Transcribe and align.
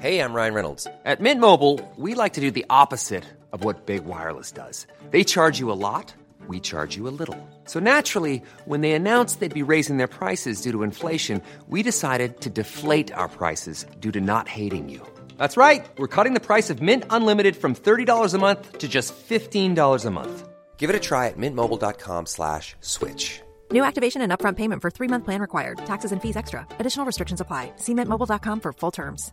Hey, 0.00 0.22
I'm 0.22 0.32
Ryan 0.32 0.54
Reynolds. 0.54 0.86
At 1.04 1.20
Mint 1.20 1.42
Mobile, 1.42 1.78
we 1.96 2.14
like 2.14 2.32
to 2.32 2.40
do 2.40 2.50
the 2.50 2.64
opposite 2.70 3.26
of 3.52 3.64
what 3.64 3.84
Big 3.84 4.06
Wireless 4.06 4.50
does. 4.50 4.86
They 5.10 5.24
charge 5.24 5.58
you 5.58 5.70
a 5.70 5.76
lot, 5.76 6.14
we 6.48 6.58
charge 6.58 6.96
you 6.96 7.06
a 7.06 7.12
little. 7.12 7.36
So 7.66 7.80
naturally, 7.80 8.42
when 8.64 8.80
they 8.80 8.92
announced 8.92 9.40
they'd 9.40 9.62
be 9.62 9.70
raising 9.74 9.98
their 9.98 10.06
prices 10.08 10.62
due 10.62 10.72
to 10.72 10.82
inflation, 10.84 11.42
we 11.68 11.82
decided 11.82 12.40
to 12.40 12.48
deflate 12.48 13.12
our 13.12 13.28
prices 13.28 13.84
due 14.00 14.10
to 14.12 14.22
not 14.22 14.48
hating 14.48 14.88
you. 14.88 15.06
That's 15.36 15.58
right. 15.58 15.86
We're 15.98 16.14
cutting 16.16 16.32
the 16.32 16.46
price 16.48 16.70
of 16.70 16.80
Mint 16.80 17.04
Unlimited 17.10 17.54
from 17.54 17.74
$30 17.74 18.32
a 18.32 18.38
month 18.38 18.78
to 18.78 18.88
just 18.88 19.12
$15 19.28 20.06
a 20.06 20.10
month. 20.10 20.48
Give 20.78 20.88
it 20.88 20.96
a 20.96 21.06
try 21.10 21.26
at 21.28 21.36
mintmobile.com 21.36 22.24
slash 22.24 22.74
switch. 22.80 23.42
New 23.70 23.84
activation 23.84 24.22
and 24.22 24.32
upfront 24.32 24.56
payment 24.56 24.80
for 24.80 24.90
three-month 24.90 25.24
plan 25.26 25.40
required. 25.42 25.78
Taxes 25.84 26.12
and 26.12 26.22
fees 26.22 26.36
extra. 26.36 26.66
Additional 26.78 27.04
restrictions 27.04 27.40
apply. 27.40 27.72
See 27.76 27.92
mintmobile.com 27.94 28.60
for 28.60 28.72
full 28.72 28.90
terms. 28.90 29.32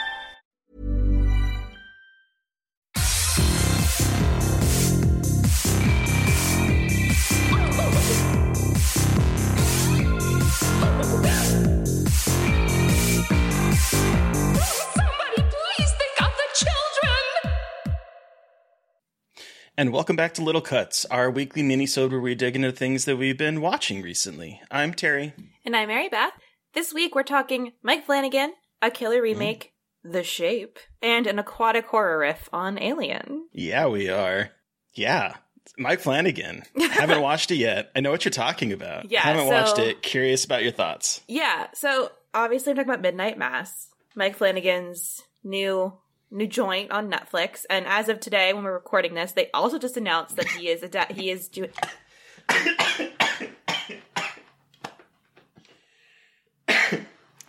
And 19.81 19.91
welcome 19.91 20.15
back 20.15 20.35
to 20.35 20.43
Little 20.43 20.61
Cuts, 20.61 21.05
our 21.05 21.31
weekly 21.31 21.63
mini-sode 21.63 22.11
where 22.11 22.21
we 22.21 22.35
dig 22.35 22.55
into 22.55 22.71
things 22.71 23.05
that 23.05 23.17
we've 23.17 23.35
been 23.35 23.61
watching 23.61 24.03
recently. 24.03 24.61
I'm 24.69 24.93
Terry. 24.93 25.33
And 25.65 25.75
I'm 25.75 25.87
Mary 25.87 26.07
Beth. 26.07 26.33
This 26.75 26.93
week 26.93 27.15
we're 27.15 27.23
talking 27.23 27.71
Mike 27.81 28.05
Flanagan, 28.05 28.53
a 28.83 28.91
killer 28.91 29.15
mm-hmm. 29.15 29.23
remake, 29.39 29.73
The 30.03 30.21
Shape, 30.21 30.77
and 31.01 31.25
an 31.25 31.39
aquatic 31.39 31.87
horror 31.87 32.19
riff 32.19 32.47
on 32.53 32.77
Alien. 32.77 33.47
Yeah, 33.53 33.87
we 33.87 34.07
are. 34.07 34.51
Yeah. 34.93 35.37
Mike 35.79 36.01
Flanagan. 36.01 36.61
Haven't 36.91 37.23
watched 37.23 37.49
it 37.49 37.55
yet. 37.55 37.89
I 37.95 38.01
know 38.01 38.11
what 38.11 38.23
you're 38.23 38.31
talking 38.31 38.73
about. 38.73 39.09
Yeah, 39.09 39.21
Haven't 39.21 39.47
so- 39.47 39.49
watched 39.49 39.79
it. 39.79 40.03
Curious 40.03 40.45
about 40.45 40.61
your 40.61 40.73
thoughts. 40.73 41.21
Yeah, 41.27 41.69
so 41.73 42.11
obviously 42.35 42.69
I'm 42.69 42.75
talking 42.75 42.91
about 42.91 43.01
Midnight 43.01 43.39
Mass, 43.39 43.87
Mike 44.13 44.35
Flanagan's 44.35 45.23
new 45.43 45.91
new 46.31 46.47
joint 46.47 46.91
on 46.91 47.11
Netflix. 47.11 47.65
And 47.69 47.85
as 47.85 48.09
of 48.09 48.19
today, 48.19 48.53
when 48.53 48.63
we're 48.63 48.73
recording 48.73 49.13
this, 49.13 49.33
they 49.33 49.49
also 49.53 49.77
just 49.77 49.97
announced 49.97 50.35
that 50.37 50.47
he 50.47 50.69
is 50.69 50.83
a 50.83 51.13
he 51.13 51.29
is 51.29 51.47
doing. 51.49 51.69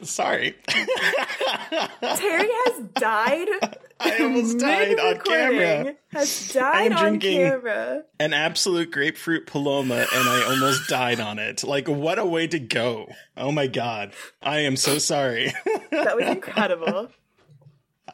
Sorry. 0.02 0.56
Terry 0.68 2.48
has 2.64 2.80
died 2.94 3.48
I 4.04 4.18
almost 4.18 4.58
died 4.58 4.98
on 4.98 5.18
camera. 5.20 5.94
Has 6.10 6.52
died 6.52 6.90
I'm 6.90 6.98
on 6.98 7.04
drinking- 7.18 7.38
camera. 7.38 8.02
An 8.18 8.32
absolute 8.32 8.90
grapefruit 8.90 9.46
paloma, 9.46 10.06
and 10.12 10.28
I 10.28 10.44
almost 10.48 10.88
died 10.88 11.20
on 11.20 11.38
it. 11.38 11.62
Like, 11.62 11.86
what 11.86 12.18
a 12.18 12.26
way 12.26 12.48
to 12.48 12.58
go! 12.58 13.06
Oh 13.36 13.52
my 13.52 13.68
god, 13.68 14.12
I 14.42 14.60
am 14.60 14.74
so 14.74 14.98
sorry. 14.98 15.52
That 15.92 16.16
was 16.16 16.24
incredible. 16.28 17.10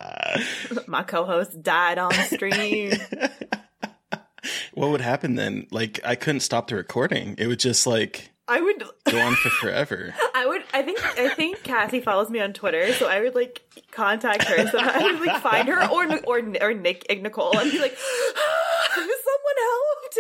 My 0.87 1.03
co-host 1.03 1.63
died 1.63 1.99
on 1.99 2.13
stream. 2.13 2.93
what 4.75 4.91
would 4.91 5.01
happen 5.01 5.35
then? 5.35 5.67
Like, 5.71 6.01
I 6.05 6.15
couldn't 6.15 6.41
stop 6.41 6.69
the 6.69 6.77
recording. 6.77 7.35
It 7.39 7.47
would 7.47 7.59
just 7.59 7.87
like 7.87 8.31
I 8.51 8.63
would 8.63 8.83
go 9.11 9.19
on 9.21 9.35
for 9.35 9.51
forever. 9.51 10.15
I 10.35 10.47
would. 10.47 10.65
I 10.73 10.81
think. 10.81 11.05
I 11.19 11.29
think 11.29 11.63
Cassie 11.63 12.01
follows 12.01 12.31
me 12.31 12.41
on 12.41 12.55
Twitter, 12.55 12.95
so 12.95 13.07
I 13.07 13.21
would 13.21 13.35
like 13.35 13.61
contact 13.91 14.45
her. 14.45 14.67
So 14.69 14.79
I 14.81 15.03
would 15.03 15.21
like 15.21 15.43
find 15.43 15.69
her 15.69 15.87
or 15.91 16.07
or 16.25 16.43
or 16.63 16.73
Nick 16.73 17.07
Nicole 17.11 17.59
and 17.59 17.71
be 17.71 17.79
like, 17.79 17.97
"Someone 17.97 18.35
help! 18.37 18.68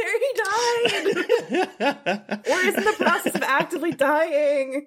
Terry 0.02 0.32
died, 0.34 2.40
or 2.46 2.60
is 2.60 2.74
in 2.74 2.84
the 2.84 2.94
process 2.98 3.34
of 3.34 3.42
actively 3.42 3.92
dying." 3.92 4.86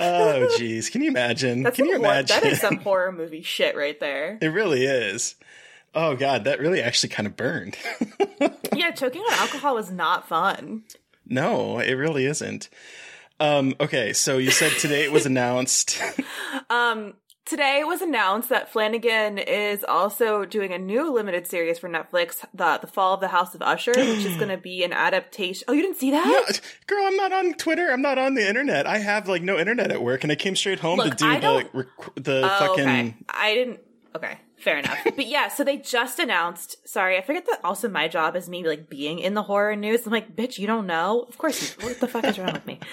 Oh, 0.00 0.48
jeez, 0.58 0.90
can 0.90 1.02
you 1.02 1.08
imagine? 1.08 1.62
That's 1.62 1.76
can 1.76 1.86
you 1.86 1.96
imagine? 1.96 2.40
that 2.40 2.44
is 2.50 2.60
some 2.60 2.76
horror 2.78 3.12
movie 3.12 3.42
shit 3.42 3.76
right 3.76 3.98
there. 4.00 4.38
It 4.40 4.48
really 4.48 4.84
is. 4.84 5.34
Oh 5.94 6.16
god, 6.16 6.44
that 6.44 6.58
really 6.60 6.80
actually 6.82 7.10
kind 7.10 7.26
of 7.26 7.36
burned. 7.36 7.76
Yeah, 8.74 8.90
choking 8.90 9.20
on 9.22 9.32
alcohol 9.34 9.76
is 9.78 9.92
not 9.92 10.26
fun. 10.26 10.82
no, 11.26 11.78
it 11.78 11.92
really 11.92 12.24
isn't. 12.24 12.68
Um, 13.38 13.74
okay, 13.78 14.12
so 14.14 14.38
you 14.38 14.50
said 14.50 14.72
today 14.78 15.04
it 15.04 15.12
was 15.12 15.26
announced. 15.26 16.00
Um, 16.70 17.14
today 17.44 17.80
it 17.80 17.86
was 17.86 18.00
announced 18.02 18.48
that 18.48 18.70
Flanagan 18.72 19.38
is 19.38 19.84
also 19.84 20.44
doing 20.44 20.72
a 20.72 20.78
new 20.78 21.12
limited 21.12 21.46
series 21.46 21.78
for 21.78 21.88
Netflix, 21.88 22.44
the 22.54 22.78
the 22.80 22.86
Fall 22.86 23.14
of 23.14 23.20
the 23.20 23.28
House 23.28 23.54
of 23.54 23.62
Usher, 23.62 23.92
which 23.96 24.24
is 24.24 24.36
going 24.38 24.48
to 24.48 24.56
be 24.56 24.84
an 24.84 24.92
adaptation. 24.92 25.64
Oh, 25.68 25.72
you 25.72 25.82
didn't 25.82 25.98
see 25.98 26.10
that? 26.10 26.26
No, 26.26 26.44
girl, 26.86 27.04
I'm 27.06 27.16
not 27.16 27.32
on 27.32 27.54
Twitter. 27.54 27.88
I'm 27.90 28.02
not 28.02 28.18
on 28.18 28.34
the 28.34 28.48
internet. 28.48 28.86
I 28.86 28.98
have 28.98 29.28
like 29.28 29.42
no 29.42 29.58
internet 29.58 29.90
at 29.90 30.02
work, 30.02 30.22
and 30.22 30.32
I 30.32 30.36
came 30.36 30.56
straight 30.56 30.80
home 30.80 30.98
Look, 30.98 31.16
to 31.16 31.24
do 31.24 31.40
the 31.40 31.68
rec- 31.72 32.14
the 32.16 32.42
Oh, 32.44 32.58
fucking. 32.68 32.84
okay. 32.88 33.14
I 33.28 33.54
didn't. 33.54 33.80
Okay, 34.14 34.36
fair 34.58 34.78
enough. 34.78 34.98
but 35.04 35.26
yeah, 35.26 35.48
so 35.48 35.64
they 35.64 35.78
just 35.78 36.18
announced. 36.18 36.86
Sorry, 36.86 37.16
I 37.16 37.22
forget 37.22 37.46
that. 37.46 37.60
Also, 37.64 37.88
my 37.88 38.08
job 38.08 38.36
is 38.36 38.48
me 38.48 38.66
like 38.66 38.90
being 38.90 39.18
in 39.18 39.34
the 39.34 39.42
horror 39.42 39.74
news. 39.74 40.04
I'm 40.06 40.12
like, 40.12 40.36
bitch, 40.36 40.58
you 40.58 40.66
don't 40.66 40.86
know? 40.86 41.22
Of 41.28 41.38
course. 41.38 41.76
You, 41.80 41.86
what 41.86 41.98
the 42.00 42.08
fuck 42.08 42.24
is 42.24 42.38
wrong 42.38 42.52
with 42.52 42.66
me? 42.66 42.78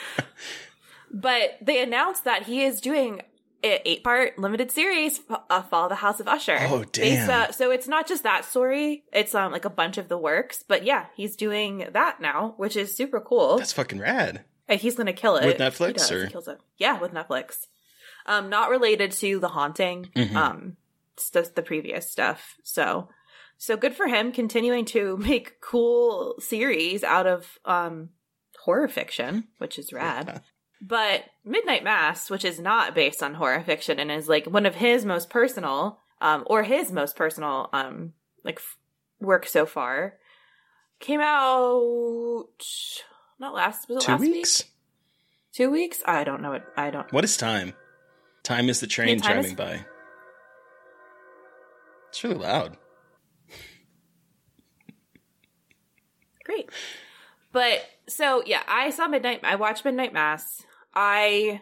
But 1.12 1.57
they 1.62 1.81
announced 1.81 2.24
that 2.25 2.44
he 2.44 2.63
is 2.63 2.80
doing 2.80 3.22
eight 3.63 4.03
part 4.03 4.38
limited 4.39 4.71
series, 4.71 5.19
uh, 5.50 5.61
Fall 5.63 5.83
of 5.85 5.89
the 5.89 5.95
House 5.95 6.19
of 6.19 6.27
Usher. 6.27 6.57
Oh, 6.61 6.79
Based, 6.79 6.94
damn. 6.94 7.29
uh, 7.29 7.51
so 7.51 7.71
it's 7.71 7.88
not 7.88 8.07
just 8.07 8.23
that 8.23 8.45
story; 8.45 9.03
it's 9.11 9.35
um 9.35 9.51
like 9.51 9.65
a 9.65 9.69
bunch 9.69 9.97
of 9.97 10.07
the 10.07 10.17
works. 10.17 10.63
But 10.67 10.83
yeah, 10.85 11.07
he's 11.15 11.35
doing 11.35 11.88
that 11.94 12.19
now, 12.21 12.53
which 12.57 12.75
is 12.75 12.95
super 12.95 13.19
cool. 13.19 13.57
That's 13.57 13.73
fucking 13.73 14.00
rad. 14.00 14.44
And 14.67 14.79
he's 14.79 14.95
gonna 14.95 15.13
kill 15.13 15.35
it 15.38 15.45
With 15.45 15.57
Netflix, 15.57 15.88
He 15.88 15.94
does. 15.94 16.11
or- 16.11 16.25
He 16.25 16.31
kills 16.31 16.47
it. 16.47 16.59
Yeah, 16.77 17.00
with 17.00 17.11
Netflix. 17.13 17.67
Um, 18.25 18.50
not 18.50 18.69
related 18.69 19.11
to 19.13 19.39
the 19.39 19.47
haunting. 19.47 20.09
Mhm. 20.15 20.35
Um, 20.35 20.77
it's 21.15 21.31
just 21.31 21.56
the 21.56 21.63
previous 21.63 22.09
stuff. 22.09 22.56
So, 22.63 23.09
so 23.57 23.75
good 23.75 23.95
for 23.95 24.07
him 24.07 24.31
continuing 24.31 24.85
to 24.85 25.17
make 25.31 25.59
cool 25.61 26.35
series 26.39 27.03
out 27.03 27.25
of 27.27 27.59
um 27.65 28.09
horror 28.63 28.88
fiction, 28.88 29.47
which 29.57 29.79
is 29.79 29.91
rad. 29.91 30.41
But 30.81 31.26
Midnight 31.44 31.84
Mass, 31.84 32.30
which 32.30 32.46
is 32.46 32.60
not 32.60 32.96
based 32.96 33.22
on 33.22 33.34
horror 33.34 33.62
fiction 33.64 34.00
and 34.00 34.10
is 34.12 34.30
like 34.30 34.46
one 34.46 34.66
of 34.66 34.76
his 34.76 35.04
most 35.06 35.30
personal, 35.30 36.00
um, 36.22 36.44
or 36.48 36.64
his 36.64 36.92
most 36.92 37.16
personal, 37.16 37.70
um, 37.74 38.14
like 38.44 38.58
f- 38.60 38.78
work 39.20 39.46
so 39.46 39.66
far, 39.66 40.14
came 41.00 41.20
out 41.22 42.46
not 43.40 43.54
last 43.54 43.90
was 43.90 43.98
it 44.04 44.06
Two 44.06 44.12
last 44.14 44.22
weeks. 44.22 44.60
week? 44.64 44.72
Two 45.54 45.72
weeks? 45.72 46.02
I 46.06 46.24
don't 46.24 46.42
know. 46.42 46.54
It. 46.54 46.64
I 46.78 46.90
don't. 46.92 47.12
What 47.12 47.24
is 47.26 47.36
time? 47.36 47.74
Time 48.44 48.70
is 48.70 48.80
the 48.80 48.88
train 48.88 49.18
Yeah, 49.20 49.28
driving 49.28 49.52
is- 49.52 49.54
by. 49.56 49.86
It's 52.10 52.24
really 52.24 52.36
loud. 52.38 52.78
Great. 56.44 56.70
But 57.52 57.81
so 58.08 58.44
yeah, 58.46 58.64
I 58.68 58.90
saw 58.92 59.08
Midnight. 59.08 59.42
I 59.44 59.56
watched 59.56 59.86
Midnight 59.86 60.14
Mass. 60.14 60.64
I 60.94 61.62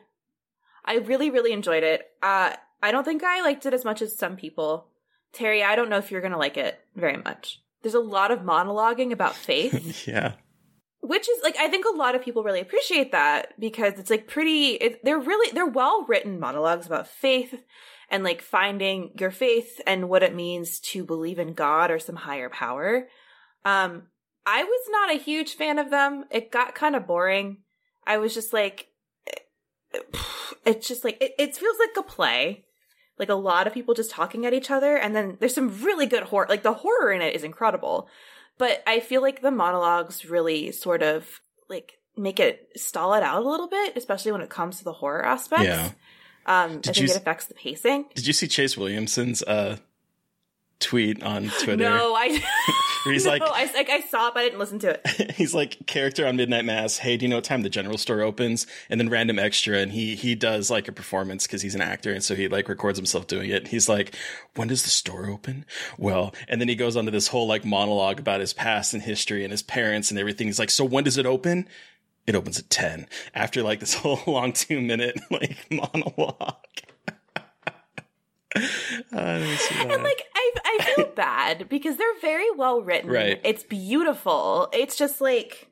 I 0.86 0.96
really 0.98 1.30
really 1.30 1.52
enjoyed 1.52 1.84
it. 1.84 2.06
Uh, 2.22 2.54
I 2.82 2.92
don't 2.92 3.04
think 3.04 3.24
I 3.24 3.42
liked 3.42 3.66
it 3.66 3.74
as 3.74 3.86
much 3.86 4.02
as 4.02 4.18
some 4.18 4.36
people. 4.36 4.88
Terry, 5.34 5.64
I 5.64 5.76
don't 5.76 5.90
know 5.90 5.98
if 5.98 6.12
you're 6.12 6.22
gonna 6.22 6.38
like 6.38 6.58
it 6.58 6.80
very 6.96 7.18
much. 7.18 7.62
There's 7.84 7.94
a 7.96 8.00
lot 8.00 8.32
of 8.32 8.40
monologuing 8.40 9.12
about 9.12 9.36
faith. 9.50 10.08
Yeah. 10.08 10.34
which 11.00 11.30
is 11.30 11.44
like 11.44 11.56
i 11.58 11.68
think 11.68 11.86
a 11.86 11.96
lot 11.96 12.16
of 12.16 12.24
people 12.24 12.44
really 12.44 12.60
appreciate 12.60 13.12
that 13.12 13.54
because 13.60 13.94
it's 14.00 14.10
like 14.10 14.28
pretty 14.28 14.72
it, 14.72 15.04
they're 15.06 15.20
really 15.20 15.52
they're 15.54 15.66
well 15.66 16.04
written 16.08 16.40
monologues 16.40 16.88
about 16.88 17.08
faith 17.08 17.54
and 18.10 18.24
like 18.24 18.42
finding 18.42 19.12
your 19.20 19.30
faith 19.32 19.80
and 19.86 20.10
what 20.10 20.24
it 20.24 20.36
means 20.36 20.80
to 20.80 21.06
believe 21.06 21.38
in 21.40 21.54
god 21.54 21.92
or 21.92 22.00
some 22.00 22.16
higher 22.16 22.50
power 22.50 23.08
um 23.64 24.04
i 24.46 24.64
was 24.64 24.82
not 24.90 25.12
a 25.12 25.20
huge 25.20 25.54
fan 25.54 25.78
of 25.78 25.92
them 25.92 26.26
it 26.32 26.52
got 26.52 26.74
kind 26.76 26.96
of 26.96 27.06
boring 27.08 27.58
i 28.06 28.18
was 28.18 28.34
just 28.34 28.52
like 28.52 28.88
it's 30.66 30.88
just 30.88 31.04
like 31.04 31.22
it, 31.22 31.34
it 31.38 31.56
feels 31.56 31.78
like 31.80 31.98
a 31.98 32.04
play 32.04 32.64
like 33.20 33.30
a 33.30 33.36
lot 33.36 33.66
of 33.66 33.74
people 33.74 33.96
just 33.96 34.12
talking 34.12 34.46
at 34.46 34.54
each 34.54 34.70
other 34.70 34.96
and 34.96 35.16
then 35.16 35.38
there's 35.40 35.56
some 35.56 35.84
really 35.84 36.06
good 36.06 36.24
horror 36.24 36.46
like 36.50 36.64
the 36.64 36.74
horror 36.74 37.12
in 37.12 37.22
it 37.22 37.36
is 37.36 37.44
incredible 37.44 38.08
but 38.58 38.82
I 38.88 39.00
feel 39.00 39.22
like 39.22 39.42
the 39.42 39.52
monologues 39.52 40.26
really 40.26 40.72
sort 40.72 41.04
of 41.04 41.42
like 41.70 42.00
make 42.16 42.40
it 42.40 42.70
stall 42.76 43.14
it 43.14 43.24
out 43.24 43.44
a 43.44 43.48
little 43.48 43.68
bit, 43.68 43.96
especially 43.96 44.32
when 44.32 44.42
it 44.42 44.50
comes 44.50 44.80
to 44.80 44.84
the 44.84 44.94
horror 44.94 45.24
aspects. 45.24 45.66
Yeah. 45.66 45.92
Um, 46.46 46.72
I 46.72 46.74
Did 46.74 46.84
think 46.84 46.98
you 46.98 47.04
it 47.06 47.18
affects 47.18 47.46
the 47.46 47.54
pacing. 47.54 48.06
Did 48.16 48.26
you 48.26 48.34
see 48.34 48.48
Chase 48.48 48.78
Williamson's 48.78 49.44
uh, 49.44 49.78
tweet 50.80 51.22
on 51.22 51.52
Twitter? 51.62 51.84
No, 51.84 52.16
I. 52.16 52.42
Where 53.08 53.14
he's 53.14 53.26
no, 53.26 53.32
like- 53.32 53.42
I, 53.44 53.66
like 53.74 53.90
I 53.90 54.02
saw 54.02 54.28
it, 54.28 54.34
but 54.34 54.42
I 54.42 54.44
didn't 54.44 54.60
listen 54.60 54.80
to 54.80 55.00
it. 55.06 55.32
he's 55.36 55.54
like 55.54 55.86
character 55.88 56.26
on 56.28 56.36
Midnight 56.36 56.66
Mass. 56.66 56.98
Hey, 56.98 57.18
do 57.18 57.26
you 57.26 57.30
know 57.30 57.38
what 57.38 57.44
time 57.44 57.62
the 57.64 57.70
general 57.70 57.98
store 57.98 58.22
opens? 58.22 58.68
And 58.90 59.00
then 59.00 59.10
random 59.10 59.40
extra, 59.40 59.78
and 59.78 59.92
he 59.92 60.16
he 60.16 60.36
does 60.36 60.70
like 60.70 60.88
a 60.88 60.92
performance 60.92 61.48
because 61.48 61.62
he's 61.62 61.76
an 61.76 61.82
actor, 61.82 62.12
and 62.12 62.24
so 62.24 62.36
he 62.36 62.48
like 62.48 62.70
records 62.70 62.98
himself 62.98 63.28
doing 63.28 63.50
it. 63.50 63.68
He's 63.70 63.90
like, 63.90 64.16
when 64.56 64.68
does 64.68 64.84
the 64.84 64.90
store 64.90 65.30
open? 65.30 65.66
Well, 65.98 66.34
and 66.48 66.60
then 66.62 66.68
he 66.68 66.76
goes 66.76 66.96
on 66.96 67.06
to 67.06 67.12
this 67.12 67.28
whole 67.30 67.48
like 67.48 67.66
monologue 67.66 68.20
about 68.20 68.40
his 68.40 68.54
past 68.54 68.94
and 68.94 69.02
history 69.04 69.44
and 69.44 69.52
his 69.52 69.64
parents 69.64 70.12
and 70.12 70.20
everything. 70.20 70.48
He's 70.48 70.60
like, 70.60 70.70
so 70.70 70.86
when 70.86 71.04
does 71.04 71.18
it 71.18 71.26
open? 71.26 71.68
It 72.26 72.36
opens 72.36 72.60
at 72.60 72.70
ten. 72.70 73.08
After 73.34 73.64
like 73.64 73.80
this 73.80 73.94
whole 73.96 74.20
long 74.28 74.52
two 74.54 74.82
minute 74.82 75.20
like 75.32 75.58
monologue. 75.72 76.56
Uh, 78.56 78.62
let 79.12 79.42
me 79.42 79.56
see 79.58 79.76
that. 79.76 79.92
And 79.92 80.04
like 80.04 80.24
I, 80.64 80.78
I 80.80 80.96
feel 80.96 81.06
bad 81.16 81.70
because 81.70 81.98
they're 81.98 82.20
very 82.22 82.50
well 82.52 82.82
written. 82.82 83.10
Right. 83.10 83.40
It's 83.44 83.64
beautiful. 83.64 84.70
It's 84.74 84.96
just 84.98 85.22
like 85.22 85.70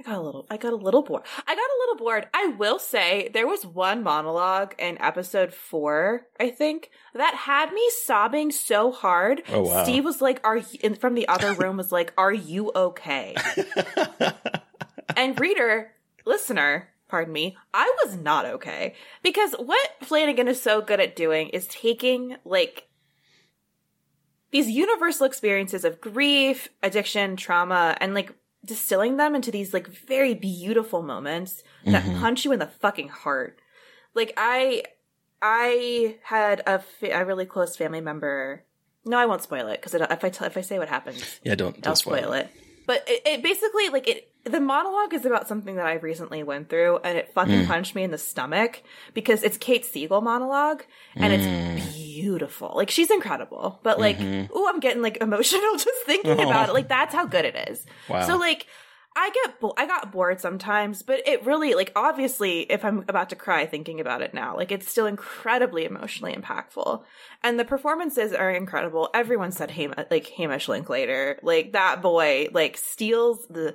I 0.00 0.02
got 0.02 0.18
a 0.18 0.22
little. 0.22 0.46
I 0.50 0.56
got 0.56 0.72
a 0.72 0.76
little 0.76 1.02
bored. 1.02 1.22
I 1.46 1.54
got 1.54 1.58
a 1.58 1.78
little 1.80 1.96
bored. 1.96 2.28
I 2.32 2.54
will 2.58 2.78
say 2.78 3.28
there 3.34 3.46
was 3.46 3.66
one 3.66 4.02
monologue 4.02 4.74
in 4.78 5.00
episode 5.00 5.52
four, 5.52 6.26
I 6.38 6.50
think, 6.50 6.90
that 7.14 7.34
had 7.34 7.72
me 7.72 7.86
sobbing 8.04 8.50
so 8.50 8.92
hard. 8.92 9.42
Oh, 9.50 9.62
wow. 9.62 9.84
Steve 9.84 10.04
was 10.04 10.22
like, 10.22 10.40
"Are 10.42 10.56
you?" 10.56 10.94
From 10.94 11.14
the 11.14 11.28
other 11.28 11.52
room 11.60 11.76
was 11.76 11.92
like, 11.92 12.14
"Are 12.16 12.32
you 12.32 12.72
okay?" 12.74 13.36
and 15.16 15.38
reader, 15.38 15.92
listener, 16.24 16.88
pardon 17.08 17.34
me, 17.34 17.56
I 17.74 17.92
was 18.02 18.16
not 18.16 18.46
okay 18.46 18.94
because 19.22 19.52
what 19.54 19.90
Flanagan 20.00 20.48
is 20.48 20.62
so 20.62 20.80
good 20.80 21.00
at 21.00 21.16
doing 21.16 21.48
is 21.50 21.66
taking 21.66 22.36
like 22.44 22.86
these 24.50 24.68
universal 24.68 25.26
experiences 25.26 25.84
of 25.84 26.00
grief, 26.00 26.68
addiction, 26.82 27.36
trauma, 27.36 27.96
and 28.00 28.14
like 28.14 28.32
distilling 28.64 29.16
them 29.16 29.34
into 29.34 29.50
these 29.50 29.72
like 29.72 29.86
very 29.86 30.34
beautiful 30.34 31.02
moments 31.02 31.62
that 31.84 32.02
Mhm. 32.04 32.20
punch 32.20 32.44
you 32.44 32.52
in 32.52 32.58
the 32.58 32.66
fucking 32.66 33.08
heart. 33.08 33.58
Like 34.14 34.32
I, 34.36 34.82
I 35.40 36.16
had 36.24 36.62
a, 36.66 36.80
fa- 36.80 37.12
a 37.12 37.24
really 37.24 37.46
close 37.46 37.76
family 37.76 38.00
member. 38.00 38.64
No, 39.04 39.16
I 39.18 39.24
won't 39.26 39.42
spoil 39.42 39.68
it 39.68 39.80
because 39.80 39.94
if 39.94 40.24
I 40.24 40.28
tell, 40.28 40.46
if 40.46 40.56
I 40.56 40.60
say 40.60 40.78
what 40.78 40.88
happens, 40.88 41.40
Yeah, 41.42 41.54
don't 41.54 41.74
don't 41.80 41.86
I'll 41.88 41.96
spoil 41.96 42.32
it. 42.34 42.50
But 42.90 43.04
it, 43.08 43.22
it 43.24 43.42
basically 43.42 43.88
like 43.90 44.08
it. 44.08 44.26
The 44.42 44.58
monologue 44.58 45.12
is 45.14 45.24
about 45.24 45.46
something 45.46 45.76
that 45.76 45.86
I 45.86 45.94
recently 45.94 46.42
went 46.42 46.68
through, 46.70 46.98
and 47.04 47.16
it 47.16 47.32
fucking 47.34 47.60
Mm. 47.64 47.66
punched 47.68 47.94
me 47.94 48.02
in 48.02 48.10
the 48.10 48.18
stomach 48.18 48.82
because 49.14 49.44
it's 49.44 49.56
Kate 49.58 49.84
Siegel 49.84 50.22
monologue, 50.22 50.82
and 51.14 51.32
Mm. 51.32 51.76
it's 51.78 51.96
beautiful. 51.96 52.72
Like 52.74 52.90
she's 52.90 53.10
incredible, 53.12 53.78
but 53.84 54.00
like, 54.00 54.18
Mhm. 54.18 54.50
ooh, 54.56 54.66
I'm 54.66 54.80
getting 54.80 55.02
like 55.02 55.18
emotional 55.18 55.72
just 55.86 56.02
thinking 56.04 56.40
Oh. 56.40 56.48
about 56.50 56.68
it. 56.70 56.72
Like 56.72 56.88
that's 56.88 57.14
how 57.14 57.26
good 57.26 57.44
it 57.44 57.54
is. 57.70 57.86
Wow. 58.08 58.26
So 58.26 58.36
like, 58.38 58.66
I 59.16 59.30
get 59.30 59.60
bo- 59.60 59.74
I 59.76 59.86
got 59.86 60.12
bored 60.12 60.40
sometimes, 60.40 61.02
but 61.02 61.26
it 61.26 61.44
really 61.44 61.74
like 61.74 61.92
obviously 61.96 62.60
if 62.60 62.84
I'm 62.84 63.04
about 63.08 63.30
to 63.30 63.36
cry 63.36 63.66
thinking 63.66 64.00
about 64.00 64.22
it 64.22 64.32
now, 64.32 64.56
like 64.56 64.70
it's 64.70 64.88
still 64.88 65.06
incredibly 65.06 65.84
emotionally 65.84 66.32
impactful. 66.32 67.02
And 67.42 67.58
the 67.58 67.64
performances 67.64 68.32
are 68.32 68.50
incredible. 68.50 69.10
Everyone 69.12 69.50
said 69.50 69.72
Ham- 69.72 69.94
like 70.10 70.26
Hamish 70.28 70.68
Linklater, 70.68 71.40
like 71.42 71.72
that 71.72 72.02
boy 72.02 72.48
like 72.52 72.76
steals 72.76 73.46
the 73.48 73.74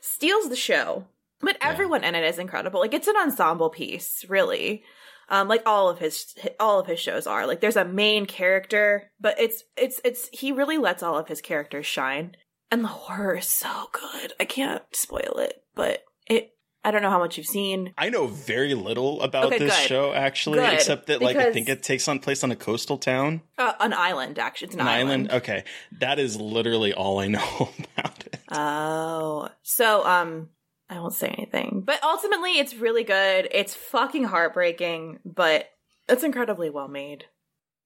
steals 0.00 0.48
the 0.48 0.56
show. 0.56 1.06
But 1.40 1.58
everyone 1.60 2.02
in 2.02 2.14
it 2.14 2.24
is 2.24 2.38
incredible. 2.38 2.80
Like 2.80 2.94
it's 2.94 3.08
an 3.08 3.16
ensemble 3.16 3.70
piece, 3.70 4.24
really. 4.28 4.84
Um, 5.28 5.48
like 5.48 5.62
all 5.66 5.90
of 5.90 5.98
his 5.98 6.34
all 6.60 6.78
of 6.78 6.86
his 6.86 7.00
shows 7.00 7.26
are. 7.26 7.46
Like 7.46 7.60
there's 7.60 7.76
a 7.76 7.84
main 7.84 8.24
character, 8.24 9.10
but 9.20 9.38
it's 9.40 9.64
it's 9.76 10.00
it's 10.04 10.28
he 10.32 10.52
really 10.52 10.78
lets 10.78 11.02
all 11.02 11.18
of 11.18 11.28
his 11.28 11.40
characters 11.40 11.86
shine. 11.86 12.36
And 12.70 12.82
the 12.82 12.88
horror 12.88 13.36
is 13.36 13.46
so 13.46 13.88
good. 13.92 14.32
I 14.40 14.44
can't 14.44 14.82
spoil 14.92 15.36
it, 15.38 15.62
but 15.74 16.04
it 16.26 16.52
I 16.84 16.90
don't 16.92 17.02
know 17.02 17.10
how 17.10 17.18
much 17.18 17.36
you've 17.36 17.46
seen. 17.46 17.92
I 17.98 18.10
know 18.10 18.28
very 18.28 18.74
little 18.74 19.20
about 19.22 19.46
Okay, 19.46 19.58
this 19.58 19.76
good. 19.76 19.88
show 19.88 20.12
actually, 20.12 20.58
Good, 20.60 20.74
except 20.74 21.06
that 21.08 21.20
like 21.20 21.36
I 21.36 21.52
think 21.52 21.68
it 21.68 21.82
takes 21.82 22.06
on 22.06 22.20
place 22.20 22.44
on 22.44 22.52
a 22.52 22.56
coastal 22.56 22.96
town, 22.98 23.42
Uh, 23.58 23.72
an 23.80 23.92
island, 23.92 24.38
actually. 24.38 24.66
It's 24.66 24.74
an, 24.76 24.82
an 24.82 24.86
island. 24.88 25.28
island. 25.28 25.30
Okay, 25.42 25.64
that 26.00 26.18
is 26.20 26.40
literally 26.40 26.92
all 26.94 27.18
I 27.18 27.26
know 27.28 27.70
about 27.96 28.26
it. 28.26 28.38
Oh, 28.52 29.48
so 29.62 30.06
um, 30.06 30.50
I 30.88 31.00
won't 31.00 31.14
say 31.14 31.28
anything, 31.28 31.82
but 31.84 32.00
ultimately, 32.04 32.58
it's 32.58 32.74
really 32.76 33.02
good. 33.04 33.48
It's 33.50 33.74
fucking 33.74 34.24
heartbreaking, 34.24 35.18
but 35.24 35.68
it's 36.08 36.22
incredibly 36.22 36.70
well 36.70 36.88
made. 36.88 37.24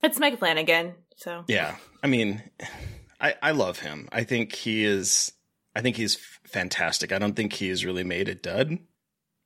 It's 0.02 0.18
Mike 0.18 0.38
Flanagan, 0.38 0.94
so 1.16 1.44
Yeah, 1.49 1.76
I 2.02 2.06
mean, 2.06 2.42
I 3.21 3.35
I 3.43 3.50
love 3.53 3.81
him. 3.81 4.09
I 4.12 4.25
think 4.25 4.55
he 4.55 4.85
is. 4.85 5.33
I 5.75 5.83
think 5.83 5.97
he's 5.97 6.17
fantastic. 6.45 7.12
I 7.12 7.19
don't 7.19 7.35
think 7.35 7.53
he's 7.53 7.85
really 7.85 8.05
made 8.05 8.29
a 8.29 8.35
dud. 8.35 8.79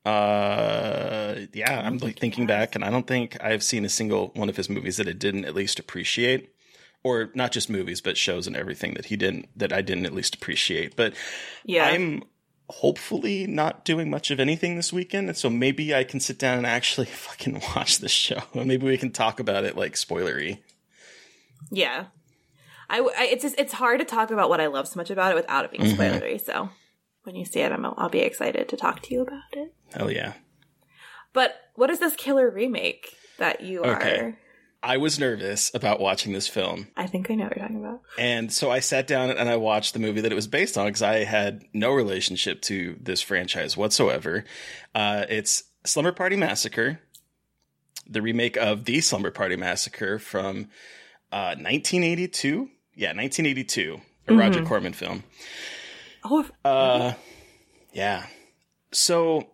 Uh, 0.05 1.47
yeah, 1.53 1.81
I'm 1.81 1.99
like 1.99 2.19
thinking 2.19 2.47
back, 2.47 2.75
and 2.75 2.85
I 2.85 2.91
don't 2.91 3.07
think 3.07 3.43
I've 3.43 3.63
seen 3.63 3.85
a 3.85 3.89
single 3.89 4.29
one 4.35 4.49
of 4.49 4.57
his 4.57 4.69
movies 4.69 4.99
that 4.99 5.09
I 5.09 5.13
didn't 5.13 5.47
at 5.47 5.55
least 5.55 5.79
appreciate, 5.79 6.55
or 7.03 7.31
not 7.35 7.53
just 7.53 7.71
movies, 7.71 8.01
but 8.01 8.17
shows 8.17 8.47
and 8.47 8.57
everything 8.57 8.95
that 8.95 9.07
he 9.07 9.17
didn't 9.17 9.49
that 9.57 9.73
I 9.73 9.81
didn't 9.81 10.07
at 10.07 10.15
least 10.15 10.35
appreciate. 10.35 10.95
But 10.95 11.15
yeah. 11.65 11.87
I'm 11.87 12.23
hopefully 12.69 13.47
not 13.47 13.85
doing 13.85 14.11
much 14.11 14.31
of 14.31 14.41
anything 14.41 14.77
this 14.77 14.93
weekend, 14.93 15.29
and 15.29 15.37
so 15.37 15.49
maybe 15.49 15.95
I 15.95 16.05
can 16.05 16.21
sit 16.21 16.39
down 16.39 16.59
and 16.59 16.67
actually 16.67 17.07
fucking 17.27 17.63
watch 17.75 17.99
the 17.99 18.09
show, 18.09 18.43
and 18.53 18.67
maybe 18.67 18.87
we 18.87 18.99
can 18.99 19.11
talk 19.11 19.41
about 19.41 19.65
it 19.65 19.77
like 19.77 19.95
spoilery. 19.95 20.59
Yeah. 21.71 22.07
I, 22.91 23.01
I- 23.01 23.29
it's 23.33 23.43
just, 23.43 23.55
it's 23.59 23.73
hard 23.73 23.99
to 24.01 24.05
talk 24.05 24.31
about 24.31 24.49
what 24.49 24.61
I 24.61 24.67
love 24.67 24.89
so 24.89 24.99
much 24.99 25.11
about 25.11 25.33
it 25.33 25.35
without 25.35 25.65
it 25.65 25.71
being 25.71 25.85
Mhm. 25.85 25.97
spoilery. 25.97 26.41
So 26.41 26.71
when 27.23 27.35
you 27.37 27.45
see 27.45 27.61
it, 27.61 27.73
I'm, 27.73 27.85
I'll 27.85 28.09
be 28.09 28.21
excited 28.21 28.69
to 28.69 28.77
talk 28.77 29.01
to 29.03 29.15
you 29.15 29.23
about 29.23 29.43
it. 29.53 29.73
Hell 29.95 30.11
yeah. 30.11 30.35
But 31.33 31.55
what 31.75 31.91
is 31.91 31.99
this 31.99 32.15
killer 32.17 32.49
remake 32.51 33.17
that 33.39 33.61
you 33.63 33.83
Okay. 33.83 34.19
are? 34.19 34.39
I 34.83 34.99
was 34.99 35.19
nervous 35.19 35.71
about 35.75 35.99
watching 35.99 36.35
this 36.35 36.47
film. 36.47 36.89
I 36.95 37.07
think 37.07 37.31
I 37.31 37.35
know 37.35 37.45
what 37.45 37.57
you're 37.57 37.65
talking 37.67 37.83
about. 37.83 38.03
And 38.19 38.53
so 38.53 38.71
I 38.71 38.81
sat 38.81 39.07
down 39.07 39.31
and 39.31 39.49
I 39.49 39.57
watched 39.57 39.95
the 39.95 39.99
movie 39.99 40.21
that 40.21 40.31
it 40.31 40.35
was 40.35 40.47
based 40.47 40.77
on 40.77 40.85
because 40.87 41.01
I 41.01 41.25
had 41.25 41.65
no 41.73 41.91
relationship 41.93 42.61
to 42.63 42.97
this 43.01 43.23
franchise 43.23 43.79
whatsoever. 43.79 44.45
Uh, 44.95 45.25
it's 45.31 45.65
Slumber 45.87 46.13
Party 46.13 46.37
Massacre, 46.37 47.01
the 48.07 48.21
remake 48.21 48.59
of 48.59 48.85
The 48.85 49.01
Slumber 49.01 49.31
Party 49.31 49.57
Massacre 49.57 50.19
from 50.19 50.69
uh, 51.33 51.57
1982. 51.59 52.69
Yeah, 52.97 53.13
1982, 53.13 54.01
a 54.29 54.35
Roger 54.35 54.61
Mhm. 54.61 54.67
Corman 54.69 54.93
film. 54.93 55.25
Oh, 56.25 56.49
Uh, 56.65 57.15
yeah. 57.93 58.27
So, 58.93 59.51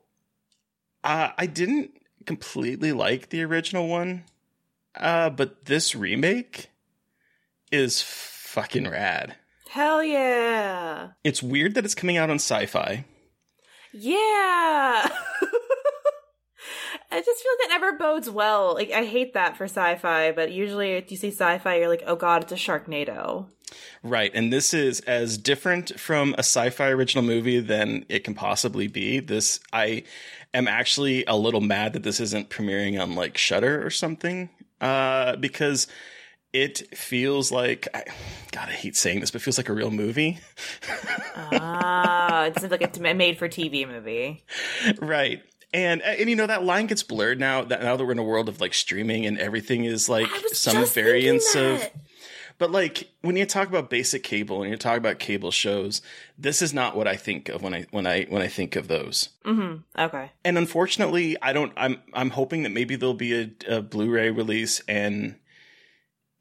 uh, 1.03 1.31
I 1.37 1.47
didn't 1.47 1.93
completely 2.27 2.93
like 2.93 3.31
the 3.31 3.43
original 3.43 3.89
one, 3.89 4.25
uh, 4.95 5.31
but 5.31 5.65
this 5.65 5.95
remake 5.95 6.69
is 7.73 8.03
fucking 8.03 8.89
rad. 8.89 9.37
hell 9.71 10.03
yeah. 10.03 11.11
It's 11.25 11.43
weird 11.43 11.75
that 11.75 11.85
it's 11.85 11.95
coming 11.95 12.17
out 12.17 12.29
on 12.29 12.39
SyFy. 12.39 13.05
Yeah. 13.93 15.09
I 17.13 17.21
just 17.21 17.43
feel 17.43 17.53
like 17.53 17.59
that 17.59 17.60
never 17.71 17.93
bodes 17.93 18.29
well. 18.29 18.75
Like 18.75 18.91
I 18.91 19.05
hate 19.05 19.33
that 19.33 19.57
for 19.57 19.67
SyFy, 19.67 20.35
but 20.35 20.53
usually 20.53 20.93
if 20.93 21.11
you 21.11 21.17
see 21.17 21.31
SyFy, 21.31 21.79
you're 21.79 21.89
like, 21.89 22.03
oh 22.07 22.17
god, 22.17 22.43
it's 22.43 22.53
a 22.53 22.57
Sharknado. 22.57 23.47
Right, 24.03 24.33
and 24.35 24.53
this 24.53 24.75
is 24.75 25.01
as 25.01 25.39
different 25.39 25.99
from 25.99 26.35
a 26.35 26.43
SyFy 26.43 26.91
original 26.91 27.25
movie 27.25 27.61
than 27.61 28.05
it 28.09 28.25
can 28.25 28.35
possibly 28.35 28.89
be. 28.89 29.21
This 29.21 29.61
I 29.73 30.03
am 30.53 30.69
actually 30.69 31.25
a 31.27 31.37
little 31.37 31.61
mad 31.61 31.95
that 31.95 32.03
this 32.03 32.21
isn't 32.21 32.51
premiering 32.51 33.01
on 33.01 33.15
like 33.15 33.39
Shudder 33.39 33.85
or 33.85 33.91
something, 33.91 34.51
uh, 34.81 35.37
because 35.37 35.87
it 36.53 36.97
feels 36.97 37.53
like 37.53 37.87
I, 37.95 38.05
God, 38.51 38.69
I 38.69 38.73
hate 38.73 38.97
saying 38.97 39.21
this, 39.21 39.31
but 39.31 39.41
it 39.41 39.45
feels 39.45 39.59
like 39.59 39.69
a 39.69 39.73
real 39.73 39.93
movie. 39.93 40.39
ah, 41.37 42.47
it's 42.47 42.63
like 42.63 42.97
a 42.97 43.15
made 43.15 43.39
for 43.39 43.49
TV 43.49 43.87
movie. 43.87 44.45
right. 45.01 45.43
And 45.73 46.03
and 46.03 46.29
you 46.29 46.37
know 46.37 46.47
that 46.47 46.65
line 46.65 46.87
gets 46.87 47.03
blurred 47.03 47.39
now 47.39 47.63
that 47.63 47.83
now 47.83 47.97
that 47.97 48.05
we're 48.05 48.13
in 48.13 48.19
a 48.19 48.25
world 48.25 48.49
of 48.49 48.61
like 48.61 48.75
streaming 48.75 49.25
and 49.27 49.39
everything 49.39 49.85
is 49.85 50.09
like 50.09 50.29
some 50.53 50.75
just 50.75 50.95
variance 50.95 51.55
of. 51.55 51.89
But 52.59 52.73
like 52.73 53.09
when 53.23 53.37
you 53.37 53.47
talk 53.47 53.69
about 53.69 53.89
basic 53.89 54.23
cable 54.23 54.63
and 54.63 54.71
you 54.71 54.77
talk 54.77 54.99
about 54.99 55.19
cable 55.19 55.51
shows, 55.51 56.03
this 56.37 56.61
is 56.61 56.75
not 56.75 56.95
what 56.95 57.09
I 57.09 57.17
think 57.17 57.49
of 57.49 57.63
when 57.63 57.73
I 57.73 57.87
when 57.91 58.07
I 58.07 58.25
when 58.25 58.43
I 58.43 58.49
think 58.49 58.77
of 58.77 58.87
those. 58.89 59.31
Mm-hmm. 59.47 59.77
Okay. 59.99 60.31
And 60.45 60.59
unfortunately, 60.59 61.37
I 61.41 61.55
don't. 61.55 61.73
I'm 61.77 62.03
I'm 62.13 62.31
hoping 62.31 62.65
that 62.65 62.71
maybe 62.71 62.97
there'll 62.97 63.15
be 63.15 63.41
a, 63.41 63.77
a 63.77 63.81
Blu-ray 63.81 64.31
release 64.31 64.83
and 64.87 65.37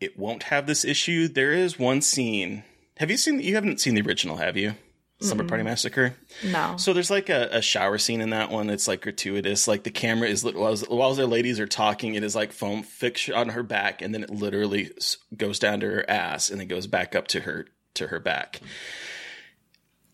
it 0.02 0.20
won't 0.20 0.44
have 0.44 0.68
this 0.68 0.84
issue. 0.84 1.28
There 1.28 1.54
is 1.54 1.80
one 1.80 2.02
scene. 2.02 2.64
Have 2.98 3.10
you 3.10 3.18
seen? 3.18 3.40
You 3.40 3.56
haven't 3.56 3.80
seen 3.80 3.96
the 3.96 4.02
original, 4.02 4.38
have 4.38 4.58
you? 4.58 4.76
Slumber 5.22 5.44
Party 5.44 5.64
Massacre. 5.64 6.16
No. 6.46 6.78
So 6.78 6.94
there's 6.94 7.10
like 7.10 7.28
a, 7.30 7.50
a 7.52 7.62
shower 7.62 7.98
scene 7.98 8.22
in 8.22 8.30
that 8.30 8.50
one. 8.50 8.70
It's 8.70 8.88
like 8.88 9.02
gratuitous. 9.02 9.68
Like 9.68 9.84
the 9.84 9.92
camera 9.92 10.30
is 10.30 10.46
while, 10.46 10.78
while 10.78 11.14
their 11.14 11.26
ladies 11.26 11.60
are 11.60 11.68
talking, 11.68 12.16
it 12.16 12.24
is 12.24 12.36
like 12.36 12.54
foam 12.54 12.84
fixed 12.84 13.30
on 13.30 13.50
her 13.50 13.64
back, 13.64 14.02
and 14.02 14.14
then 14.14 14.24
it 14.24 14.30
literally 14.30 14.92
goes 15.36 15.60
down 15.60 15.82
to 15.82 15.88
her 15.88 16.10
ass, 16.10 16.50
and 16.50 16.60
then 16.60 16.68
goes 16.68 16.88
back 16.88 17.16
up 17.16 17.28
to 17.30 17.42
her 17.42 17.66
to 17.96 18.08
her 18.08 18.20
back. 18.20 18.62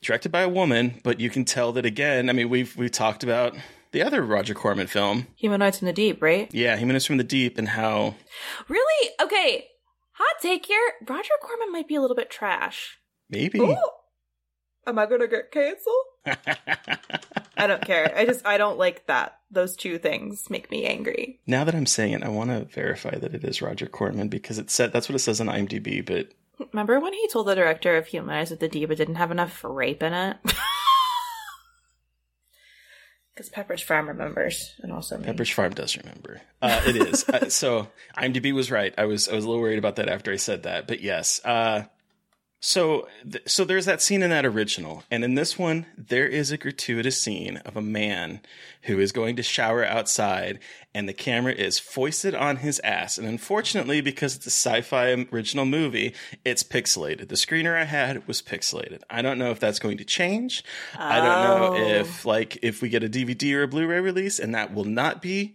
Directed 0.01 0.31
by 0.31 0.41
a 0.41 0.49
woman, 0.49 0.99
but 1.03 1.19
you 1.19 1.29
can 1.29 1.45
tell 1.45 1.71
that 1.73 1.85
again. 1.85 2.29
I 2.29 2.33
mean, 2.33 2.49
we've 2.49 2.75
we've 2.75 2.91
talked 2.91 3.23
about 3.23 3.55
the 3.91 4.01
other 4.01 4.23
Roger 4.23 4.53
Corman 4.55 4.87
film, 4.87 5.27
Humanoids 5.35 5.79
from 5.79 5.85
the 5.85 5.93
Deep, 5.93 6.21
right? 6.21 6.51
yeah, 6.53 6.75
Humans 6.77 7.05
from 7.05 7.17
the 7.17 7.23
Deep, 7.23 7.57
and 7.57 7.69
how 7.69 8.15
Really? 8.67 9.09
Okay. 9.21 9.67
Hot 10.13 10.41
take 10.41 10.65
here. 10.65 10.93
Roger 11.07 11.33
Corman 11.41 11.71
might 11.71 11.87
be 11.87 11.95
a 11.95 12.01
little 12.01 12.15
bit 12.15 12.29
trash. 12.29 12.97
maybe 13.29 13.59
Ooh. 13.59 13.77
Am 14.87 14.99
I 14.99 15.05
gonna 15.05 15.27
get 15.27 15.51
canceled? 15.51 16.05
I 17.57 17.67
don't 17.67 17.81
care. 17.85 18.13
I 18.15 18.25
just 18.25 18.45
I 18.45 18.57
don't 18.57 18.77
like 18.77 19.07
that. 19.07 19.39
Those 19.49 19.75
two 19.75 19.97
things 19.97 20.49
make 20.49 20.69
me 20.69 20.85
angry. 20.85 21.39
now 21.47 21.63
that 21.63 21.73
I'm 21.75 21.85
saying 21.85 22.13
it, 22.13 22.23
I 22.23 22.29
want 22.29 22.49
to 22.51 22.65
verify 22.65 23.15
that 23.17 23.33
it 23.33 23.43
is 23.43 23.61
Roger 23.61 23.87
Corman 23.87 24.27
because 24.27 24.57
it 24.59 24.69
said 24.69 24.91
that's 24.93 25.07
what 25.09 25.15
it 25.15 25.19
says 25.19 25.39
on 25.41 25.47
IMDb, 25.47 26.05
but 26.05 26.29
Remember 26.71 26.99
when 27.01 27.13
he 27.13 27.27
told 27.27 27.47
the 27.47 27.55
director 27.55 27.97
of 27.97 28.07
Humanize 28.07 28.49
with 28.49 28.59
the 28.61 28.67
D 28.69 28.85
but 28.85 28.97
didn't 28.97 29.15
have 29.15 29.31
enough 29.31 29.61
rape 29.63 30.01
in 30.03 30.13
it? 30.13 30.37
Because 33.33 33.49
Pepperidge 33.49 33.83
Farm 33.83 34.07
remembers, 34.07 34.75
and 34.81 34.93
also 34.93 35.17
me. 35.17 35.25
Pepperidge 35.25 35.51
Farm 35.51 35.73
does 35.73 35.97
remember. 35.97 36.41
Uh, 36.61 36.81
it 36.87 36.95
is. 36.95 37.27
uh, 37.27 37.49
so 37.49 37.89
IMDb 38.17 38.53
was 38.53 38.71
right. 38.71 38.93
I 38.97 39.03
was 39.05 39.27
I 39.27 39.35
was 39.35 39.43
a 39.43 39.47
little 39.49 39.61
worried 39.61 39.77
about 39.77 39.97
that 39.97 40.07
after 40.07 40.31
I 40.31 40.37
said 40.37 40.63
that, 40.63 40.87
but 40.87 41.01
yes. 41.01 41.41
Uh, 41.43 41.83
so 42.67 43.07
th- 43.31 43.47
so 43.47 43.63
there's 43.63 43.85
that 43.85 44.01
scene 44.01 44.23
in 44.23 44.31
that 44.31 44.43
original, 44.43 45.03
and 45.11 45.23
in 45.23 45.35
this 45.35 45.59
one 45.59 45.85
there 45.95 46.25
is 46.27 46.51
a 46.51 46.57
gratuitous 46.57 47.21
scene 47.21 47.57
of 47.57 47.77
a 47.77 47.81
man 47.81 48.39
who 48.83 48.99
is 48.99 49.11
going 49.11 49.35
to 49.35 49.43
shower 49.43 49.85
outside, 49.85 50.57
and 50.93 51.07
the 51.07 51.13
camera 51.13 51.53
is 51.53 51.77
foisted 51.77 52.33
on 52.33 52.57
his 52.57 52.79
ass. 52.83 53.19
And 53.19 53.27
unfortunately, 53.27 54.01
because 54.01 54.35
it's 54.35 54.47
a 54.47 54.49
SyFy 54.49 55.31
original 55.31 55.65
movie, 55.65 56.15
it's 56.43 56.63
pixelated. 56.63 57.27
The 57.27 57.35
screener 57.35 57.79
I 57.79 57.83
had 57.85 58.27
was 58.27 58.41
pixelated. 58.41 59.01
I 59.11 59.21
don't 59.21 59.37
know 59.37 59.51
if 59.51 59.59
that's 59.59 59.79
going 59.79 59.97
to 59.99 60.05
change. 60.05 60.63
I 60.97 61.17
don't 61.17 61.43
know 61.43 61.75
Oh. 61.75 61.99
if 61.99 62.25
like 62.25 62.57
if 62.63 62.81
we 62.81 62.89
get 62.89 63.03
a 63.03 63.09
DVD 63.09 63.53
or 63.53 63.63
a 63.63 63.67
Blu-ray 63.67 63.99
release, 63.99 64.39
and 64.39 64.55
that 64.55 64.73
will 64.73 64.85
not 64.85 65.21
be 65.21 65.53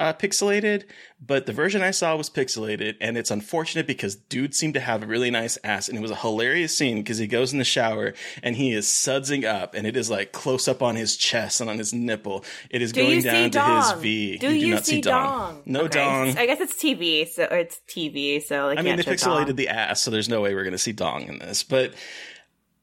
uh, 0.00 0.12
pixelated, 0.14 0.84
but 1.24 1.46
the 1.46 1.52
version 1.52 1.82
I 1.82 1.90
saw 1.92 2.16
was 2.16 2.28
pixelated, 2.30 2.96
and 3.00 3.16
it's 3.18 3.30
unfortunate 3.30 3.86
because 3.86 4.16
dude 4.16 4.54
seemed 4.54 4.74
to 4.74 4.80
have 4.80 5.02
a 5.02 5.06
really 5.06 5.30
nice 5.30 5.58
ass, 5.62 5.88
and 5.88 5.96
it 5.96 6.00
was 6.00 6.10
a 6.10 6.16
hilarious 6.16 6.76
scene 6.76 6.96
because 6.96 7.18
he 7.18 7.26
goes 7.26 7.52
in 7.52 7.58
the 7.58 7.64
shower 7.64 8.14
and 8.42 8.56
he 8.56 8.72
is 8.72 8.88
sudsing 8.88 9.44
up, 9.44 9.74
and 9.74 9.86
it 9.86 9.96
is 9.96 10.08
like 10.10 10.32
close 10.32 10.66
up 10.66 10.82
on 10.82 10.96
his 10.96 11.16
chest 11.16 11.60
and 11.60 11.68
on 11.68 11.78
his 11.78 11.92
nipple. 11.92 12.44
It 12.70 12.82
is 12.82 12.92
Do 12.92 13.02
going 13.02 13.22
down 13.22 13.50
to 13.52 13.58
dong? 13.58 13.76
his 13.76 13.92
V. 14.02 14.38
Do 14.38 14.46
you, 14.50 14.68
you, 14.68 14.74
not 14.74 14.86
see, 14.86 14.96
see 14.96 15.00
dong? 15.02 15.62
No 15.66 15.82
Okay. 15.82 15.98
dong. 15.98 16.28
I 16.38 16.46
guess 16.46 16.60
it's 16.60 16.74
TV, 16.82 17.28
so 17.28 17.44
it's 17.44 17.80
TV, 17.86 18.42
so 18.42 18.70
I, 18.70 18.76
I 18.76 18.82
mean, 18.82 18.96
they 18.96 19.02
pixelated 19.02 19.46
dong. 19.48 19.56
the 19.56 19.68
ass, 19.68 20.00
so 20.00 20.10
there's 20.10 20.28
no 20.28 20.40
way 20.40 20.54
we're 20.54 20.64
going 20.64 20.72
to 20.72 20.78
see 20.78 20.92
dong 20.92 21.24
in 21.24 21.38
this. 21.40 21.62
But 21.62 21.92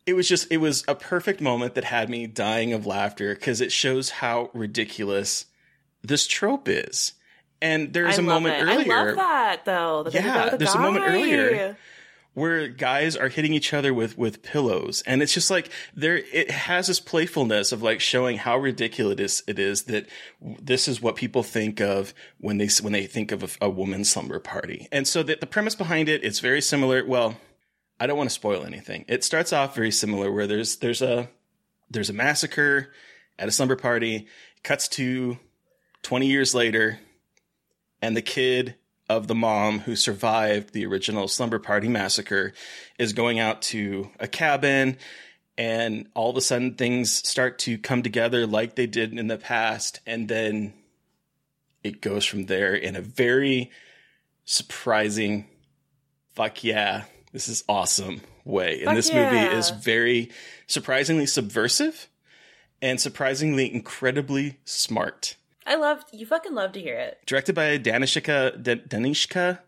it 0.05 0.13
was 0.13 0.29
just 0.29 0.51
it 0.51 0.57
was 0.57 0.83
a 0.87 0.95
perfect 0.95 1.41
moment 1.41 1.73
that 1.75 1.83
had 1.83 2.09
me 2.09 2.27
dying 2.27 2.73
of 2.73 2.85
laughter 2.85 3.33
because 3.33 3.59
it 3.59 3.71
shows 3.71 4.09
how 4.11 4.51
ridiculous 4.53 5.45
this 6.07 6.27
trope 6.27 6.67
is. 6.67 7.13
And 7.61 7.91
there's 7.91 8.19
I 8.19 8.21
a 8.21 8.25
moment 8.25 8.55
it. 8.55 8.63
earlier. 8.63 8.93
I 8.93 9.03
love 9.05 9.15
that 9.15 9.65
though. 9.65 10.03
that 10.03 10.13
they 10.13 10.19
did 10.19 10.27
that 10.29 10.45
Yeah, 10.45 10.49
the 10.51 10.57
there's 10.57 10.75
a 10.75 10.79
moment 10.79 11.05
earlier 11.07 11.77
where 12.37 12.67
guys 12.67 13.15
are 13.17 13.29
hitting 13.29 13.51
each 13.51 13.73
other 13.73 13.91
with 13.91 14.15
with 14.15 14.43
pillows 14.43 15.01
and 15.07 15.23
it's 15.23 15.33
just 15.33 15.49
like 15.49 15.71
there 15.95 16.17
it 16.31 16.51
has 16.51 16.85
this 16.85 16.99
playfulness 16.99 17.71
of 17.71 17.81
like 17.81 17.99
showing 17.99 18.37
how 18.37 18.55
ridiculous 18.55 19.41
it 19.47 19.57
is 19.57 19.85
that 19.85 20.05
this 20.39 20.87
is 20.87 21.01
what 21.01 21.15
people 21.15 21.41
think 21.41 21.81
of 21.81 22.13
when 22.39 22.59
they 22.59 22.69
when 22.83 22.93
they 22.93 23.07
think 23.07 23.31
of 23.31 23.41
a, 23.59 23.65
a 23.65 23.69
woman's 23.71 24.07
slumber 24.07 24.39
party 24.39 24.87
and 24.91 25.07
so 25.07 25.23
that 25.23 25.39
the 25.39 25.47
premise 25.47 25.73
behind 25.73 26.07
it 26.07 26.23
it's 26.23 26.37
very 26.39 26.61
similar 26.61 27.03
well 27.03 27.35
i 27.99 28.05
don't 28.05 28.17
want 28.19 28.29
to 28.29 28.35
spoil 28.35 28.63
anything 28.63 29.03
it 29.07 29.23
starts 29.23 29.51
off 29.51 29.73
very 29.73 29.89
similar 29.89 30.31
where 30.31 30.45
there's 30.45 30.75
there's 30.75 31.01
a 31.01 31.27
there's 31.89 32.11
a 32.11 32.13
massacre 32.13 32.93
at 33.39 33.47
a 33.47 33.51
slumber 33.51 33.75
party 33.75 34.27
cuts 34.61 34.87
to 34.87 35.39
20 36.03 36.27
years 36.27 36.53
later 36.53 36.99
and 38.01 38.15
the 38.15 38.21
kid 38.21 38.75
of 39.09 39.27
the 39.27 39.35
mom 39.35 39.79
who 39.79 39.95
survived 39.95 40.73
the 40.73 40.85
original 40.85 41.27
slumber 41.27 41.59
party 41.59 41.87
massacre 41.87 42.53
is 42.99 43.13
going 43.13 43.39
out 43.39 43.61
to 43.61 44.09
a 44.19 44.27
cabin 44.27 44.97
and 45.57 46.07
all 46.13 46.29
of 46.29 46.37
a 46.37 46.41
sudden 46.41 46.75
things 46.75 47.11
start 47.11 47.57
to 47.59 47.77
come 47.77 48.03
together 48.03 48.45
like 48.45 48.75
they 48.75 48.87
did 48.87 49.17
in 49.17 49.27
the 49.27 49.37
past 49.37 49.99
and 50.05 50.27
then 50.27 50.73
it 51.83 52.01
goes 52.01 52.25
from 52.25 52.45
there 52.45 52.75
in 52.75 52.95
a 52.95 53.01
very 53.01 53.71
surprising 54.45 55.45
fuck 56.33 56.63
yeah 56.63 57.05
this 57.31 57.47
is 57.49 57.63
awesome 57.69 58.21
way. 58.47 58.77
And 58.79 58.85
Fuck 58.85 58.95
this 58.95 59.13
movie 59.13 59.37
is 59.37 59.69
very 59.69 60.31
surprisingly 60.65 61.25
subversive 61.25 62.07
and 62.81 62.99
surprisingly 62.99 63.73
incredibly 63.73 64.57
smart 64.65 65.35
I 65.67 65.75
love 65.75 66.03
you. 66.13 66.25
Fucking 66.25 66.55
love 66.55 66.71
to 66.73 66.79
hear 66.81 66.97
it. 66.97 67.19
directed 67.25 67.53
by 67.53 67.77
Danishka 67.77 68.63
D- 68.63 68.75
Danishka 68.87 69.59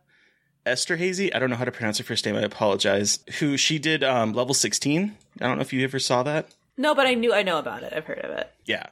Esterhazy. 0.65 1.33
I 1.35 1.39
don't 1.39 1.49
know 1.49 1.55
how 1.55 1.65
to 1.65 1.71
pronounce 1.71 1.97
her 1.97 2.03
first 2.03 2.25
name. 2.25 2.35
I 2.35 2.41
apologize. 2.41 3.19
Who 3.39 3.57
she 3.57 3.79
did 3.79 4.03
um, 4.03 4.33
level 4.33 4.53
sixteen. 4.53 5.17
I 5.41 5.47
don't 5.47 5.57
know 5.57 5.61
if 5.61 5.73
you 5.73 5.83
ever 5.83 5.99
saw 5.99 6.23
that. 6.23 6.49
No, 6.77 6.95
but 6.95 7.05
I 7.07 7.13
knew 7.13 7.33
I 7.33 7.43
know 7.43 7.57
about 7.59 7.83
it. 7.83 7.93
I've 7.93 8.05
heard 8.05 8.19
of 8.19 8.31
it. 8.31 8.49
Yeah, 8.65 8.85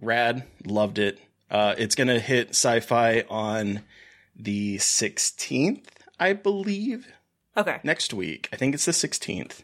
rad. 0.00 0.44
Loved 0.64 0.98
it. 0.98 1.18
Uh, 1.50 1.74
it's 1.76 1.94
gonna 1.94 2.18
hit 2.20 2.52
SyFy 2.52 3.24
on 3.30 3.82
the 4.36 4.78
sixteenth, 4.78 5.90
I 6.18 6.32
believe. 6.32 7.08
Okay. 7.56 7.78
Next 7.84 8.12
week, 8.12 8.48
I 8.52 8.56
think 8.56 8.74
it's 8.74 8.84
the 8.84 8.92
sixteenth. 8.92 9.62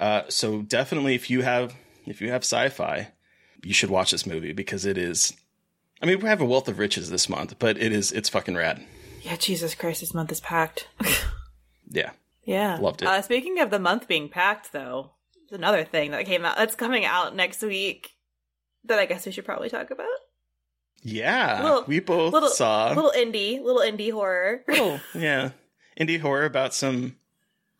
Uh, 0.00 0.22
so 0.28 0.62
definitely, 0.62 1.14
if 1.14 1.30
you 1.30 1.42
have 1.42 1.74
if 2.06 2.20
you 2.20 2.30
have 2.30 2.42
SyFy, 2.42 3.08
you 3.62 3.72
should 3.74 3.90
watch 3.90 4.10
this 4.10 4.26
movie 4.26 4.52
because 4.52 4.84
it 4.84 4.98
is. 4.98 5.32
I 6.02 6.06
mean, 6.06 6.20
we 6.20 6.28
have 6.28 6.40
a 6.40 6.44
wealth 6.44 6.68
of 6.68 6.78
riches 6.78 7.10
this 7.10 7.28
month, 7.28 7.58
but 7.58 7.78
it 7.78 7.92
is 7.92 8.10
it's 8.12 8.28
fucking 8.28 8.56
rad. 8.56 8.84
Yeah, 9.22 9.36
Jesus 9.36 9.74
Christ, 9.76 10.00
this 10.00 10.14
month 10.14 10.32
is 10.32 10.40
packed. 10.40 10.88
Yeah. 11.94 12.12
yeah, 12.44 12.78
Loved 12.80 13.02
it. 13.02 13.08
Uh, 13.08 13.20
speaking 13.20 13.60
of 13.60 13.68
the 13.68 13.78
month 13.78 14.08
being 14.08 14.30
packed, 14.30 14.72
though, 14.72 15.10
there's 15.34 15.58
another 15.58 15.84
thing 15.84 16.12
that 16.12 16.24
came 16.24 16.42
out 16.42 16.56
that's 16.56 16.74
coming 16.74 17.04
out 17.04 17.36
next 17.36 17.60
week 17.60 18.12
that 18.84 18.98
I 18.98 19.04
guess 19.04 19.26
we 19.26 19.32
should 19.32 19.44
probably 19.44 19.68
talk 19.68 19.90
about. 19.90 20.06
Yeah, 21.02 21.62
Little- 21.62 21.84
we 21.86 22.00
both 22.00 22.32
little 22.32 22.48
saw 22.48 22.88
little 22.94 23.12
indie, 23.14 23.62
little 23.62 23.82
indie 23.82 24.10
horror. 24.10 24.64
little, 24.66 25.00
yeah, 25.14 25.50
indie 26.00 26.18
horror 26.20 26.46
about 26.46 26.72
some, 26.72 27.16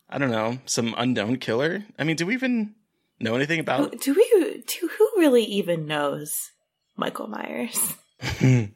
I 0.07 0.19
don't 0.19 0.29
know, 0.29 0.59
some 0.67 0.93
unknown 0.95 1.37
killer. 1.37 1.83
I 1.97 2.03
mean, 2.03 2.15
do 2.17 2.27
we 2.27 2.35
even 2.35 2.75
know 3.19 3.33
anything 3.35 3.59
about? 3.59 3.99
do 3.99 4.13
we? 4.13 4.61
Do 4.67 4.89
who 4.95 5.09
really 5.17 5.43
even 5.45 5.87
knows 5.87 6.51
Michael 6.95 7.25
Myers? 7.27 7.95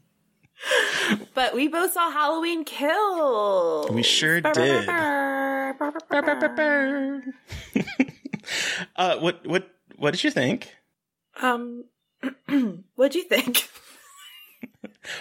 but 1.33 1.55
we 1.55 1.67
both 1.67 1.93
saw 1.93 2.11
Halloween 2.11 2.63
Kills. 2.65 3.89
We 3.91 4.03
sure 4.03 4.41
did. 4.41 4.89
uh, 8.95 9.17
what 9.19 9.45
what 9.45 9.69
what 9.97 10.11
did 10.11 10.23
you 10.23 10.31
think? 10.31 10.73
Um, 11.41 11.85
what'd 12.95 13.15
you 13.15 13.23
think? 13.23 13.69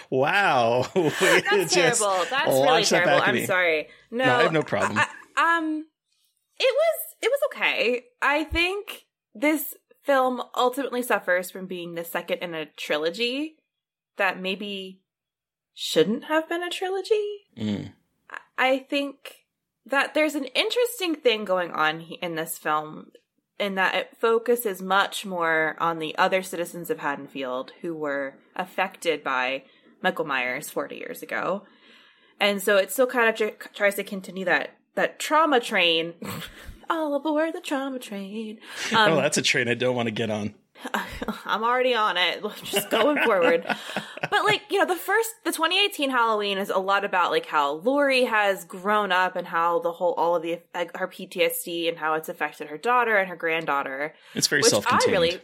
Wow, 0.09 0.85
That's 0.95 1.73
just 1.73 1.73
terrible. 1.73 2.25
That's 2.29 2.47
really 2.47 2.65
launch 2.65 2.89
that 2.89 3.03
terrible. 3.05 3.23
I'm 3.23 3.45
sorry. 3.45 3.87
No, 4.11 4.25
No, 4.25 4.35
I 4.35 4.43
have 4.43 4.53
no 4.53 4.63
problem. 4.63 4.97
I- 4.97 5.07
I- 5.35 5.57
um, 5.57 5.85
it 6.59 6.75
was 6.75 7.15
it 7.21 7.27
was 7.31 7.39
okay. 7.55 8.03
I 8.21 8.43
think 8.45 9.05
this 9.35 9.75
film 10.03 10.41
ultimately 10.55 11.03
suffers 11.03 11.51
from 11.51 11.67
being 11.67 11.93
the 11.93 12.03
second 12.03 12.39
in 12.39 12.55
a 12.55 12.65
trilogy 12.65 13.56
that 14.17 14.39
maybe 14.39 15.01
shouldn't 15.73 16.25
have 16.25 16.49
been 16.49 16.63
a 16.63 16.69
trilogy. 16.69 17.47
Mm. 17.57 17.93
I 18.57 18.79
think 18.79 19.45
that 19.85 20.13
there's 20.13 20.35
an 20.35 20.45
interesting 20.45 21.15
thing 21.15 21.45
going 21.45 21.71
on 21.71 22.01
in 22.21 22.35
this 22.35 22.57
film 22.57 23.11
in 23.59 23.75
that 23.75 23.95
it 23.95 24.17
focuses 24.19 24.81
much 24.81 25.25
more 25.25 25.75
on 25.79 25.99
the 25.99 26.15
other 26.17 26.41
citizens 26.41 26.89
of 26.89 26.99
Haddonfield 26.99 27.71
who 27.81 27.95
were 27.95 28.35
affected 28.55 29.23
by 29.23 29.63
Michael 30.01 30.25
Myers 30.25 30.69
40 30.69 30.95
years 30.95 31.23
ago. 31.23 31.63
And 32.39 32.61
so 32.61 32.77
it 32.77 32.91
still 32.91 33.07
kind 33.07 33.29
of 33.29 33.35
tr- 33.35 33.67
tries 33.73 33.95
to 33.95 34.03
continue 34.03 34.45
that 34.45 34.75
that 34.95 35.19
trauma 35.19 35.59
train. 35.59 36.13
All 36.89 37.15
aboard 37.15 37.53
the 37.53 37.59
trauma 37.59 37.99
train. 37.99 38.59
Um, 38.95 39.13
oh, 39.13 39.15
that's 39.17 39.37
a 39.37 39.41
train 39.41 39.67
I 39.67 39.73
don't 39.73 39.95
want 39.95 40.07
to 40.07 40.11
get 40.11 40.29
on. 40.29 40.55
I'm 41.45 41.63
already 41.63 41.93
on 41.93 42.17
it. 42.17 42.43
Just 42.63 42.89
going 42.89 43.17
forward. 43.23 43.65
But 43.65 44.43
like, 44.43 44.63
you 44.69 44.79
know, 44.79 44.85
the 44.85 44.95
first 44.95 45.29
the 45.43 45.51
2018 45.51 46.09
Halloween 46.09 46.57
is 46.57 46.69
a 46.69 46.77
lot 46.77 47.05
about 47.05 47.31
like 47.31 47.45
how 47.45 47.73
Laurie 47.73 48.25
has 48.25 48.65
grown 48.65 49.11
up 49.11 49.35
and 49.35 49.47
how 49.47 49.79
the 49.79 49.91
whole 49.91 50.13
all 50.13 50.35
of 50.35 50.43
the 50.43 50.59
like, 50.73 50.95
her 50.97 51.07
PTSD 51.07 51.89
and 51.89 51.97
how 51.97 52.13
it's 52.13 52.29
affected 52.29 52.67
her 52.67 52.77
daughter 52.77 53.17
and 53.17 53.29
her 53.29 53.35
granddaughter. 53.35 54.13
It's 54.33 54.47
very 54.47 54.61
which 54.61 54.71
self-contained. 54.71 55.09
I 55.09 55.11
really 55.11 55.41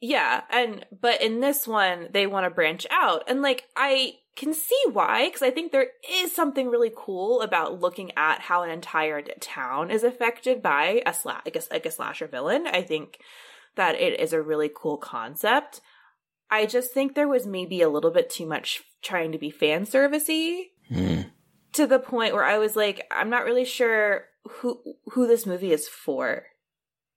Yeah, 0.00 0.42
and 0.50 0.84
but 1.00 1.22
in 1.22 1.40
this 1.40 1.66
one 1.66 2.08
they 2.12 2.26
want 2.26 2.44
to 2.44 2.50
branch 2.50 2.86
out 2.90 3.24
and 3.28 3.42
like 3.42 3.64
I 3.76 4.14
can 4.36 4.54
see 4.54 4.80
why 4.92 5.28
cuz 5.30 5.42
I 5.42 5.50
think 5.50 5.72
there 5.72 5.88
is 6.08 6.32
something 6.32 6.68
really 6.68 6.92
cool 6.94 7.42
about 7.42 7.80
looking 7.80 8.12
at 8.16 8.40
how 8.40 8.62
an 8.62 8.70
entire 8.70 9.20
town 9.22 9.90
is 9.90 10.04
affected 10.04 10.62
by 10.62 11.02
a 11.04 11.10
sla- 11.10 11.42
I 11.44 11.50
guess 11.50 11.68
like 11.70 11.86
a 11.86 11.90
slasher 11.90 12.28
villain. 12.28 12.66
I 12.66 12.82
think 12.82 13.18
that 13.76 13.94
it 13.94 14.18
is 14.20 14.32
a 14.32 14.42
really 14.42 14.70
cool 14.74 14.96
concept. 14.96 15.80
I 16.50 16.66
just 16.66 16.92
think 16.92 17.14
there 17.14 17.28
was 17.28 17.46
maybe 17.46 17.82
a 17.82 17.88
little 17.88 18.10
bit 18.10 18.30
too 18.30 18.46
much 18.46 18.82
trying 19.02 19.32
to 19.32 19.38
be 19.38 19.50
fan 19.50 19.84
servicey 19.84 20.70
Hmm. 20.88 21.22
to 21.74 21.86
the 21.86 21.98
point 21.98 22.32
where 22.34 22.44
I 22.44 22.58
was 22.58 22.74
like, 22.74 23.06
I'm 23.10 23.28
not 23.30 23.44
really 23.44 23.64
sure 23.66 24.24
who 24.48 24.80
who 25.12 25.26
this 25.26 25.44
movie 25.44 25.72
is 25.72 25.86
for, 25.88 26.46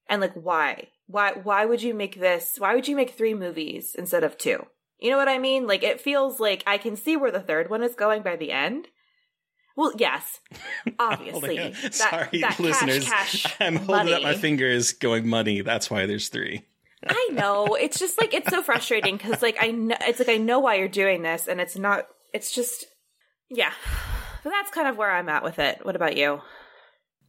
and 0.09 0.19
like 0.19 0.33
why 0.33 0.89
why 1.07 1.31
why 1.31 1.65
would 1.65 1.81
you 1.81 1.93
make 1.93 2.19
this? 2.19 2.55
Why 2.57 2.75
would 2.75 2.87
you 2.87 2.95
make 2.95 3.11
three 3.11 3.33
movies 3.33 3.95
instead 3.97 4.23
of 4.25 4.37
two? 4.37 4.65
You 4.99 5.09
know 5.11 5.17
what 5.17 5.29
I 5.29 5.37
mean? 5.39 5.65
Like 5.65 5.83
it 5.83 6.01
feels 6.01 6.39
like 6.39 6.63
I 6.67 6.77
can 6.77 6.95
see 6.97 7.15
where 7.15 7.31
the 7.31 7.39
third 7.39 7.69
one 7.69 7.83
is 7.83 7.95
going 7.95 8.21
by 8.21 8.35
the 8.35 8.51
end. 8.51 8.87
Well, 9.75 9.93
yes, 9.97 10.39
obviously. 10.99 11.57
That- 11.57 11.93
Sorry, 11.93 12.41
that 12.41 12.51
cash, 12.51 12.59
listeners. 12.59 13.05
cash 13.05 13.55
I'm 13.59 13.75
holding 13.77 14.13
up 14.13 14.21
my 14.23 14.35
fingers, 14.35 14.93
going 14.93 15.27
money. 15.27 15.61
That's 15.61 15.89
why 15.89 16.05
there's 16.05 16.29
three. 16.29 16.65
I 17.07 17.29
know. 17.31 17.75
It's 17.75 17.97
just 17.97 18.19
like 18.19 18.33
it's 18.33 18.49
so 18.49 18.61
frustrating 18.63 19.17
because 19.17 19.41
like 19.41 19.57
I 19.59 19.67
know 19.71 19.95
it's 20.01 20.19
like 20.19 20.29
I 20.29 20.37
know 20.37 20.59
why 20.59 20.75
you're 20.75 20.87
doing 20.87 21.21
this, 21.23 21.47
and 21.47 21.59
it's 21.61 21.77
not. 21.77 22.07
It's 22.33 22.53
just 22.53 22.85
yeah. 23.49 23.71
But 24.43 24.49
that's 24.51 24.71
kind 24.71 24.87
of 24.87 24.97
where 24.97 25.11
I'm 25.11 25.29
at 25.29 25.43
with 25.43 25.59
it. 25.59 25.85
What 25.85 25.95
about 25.95 26.17
you? 26.17 26.41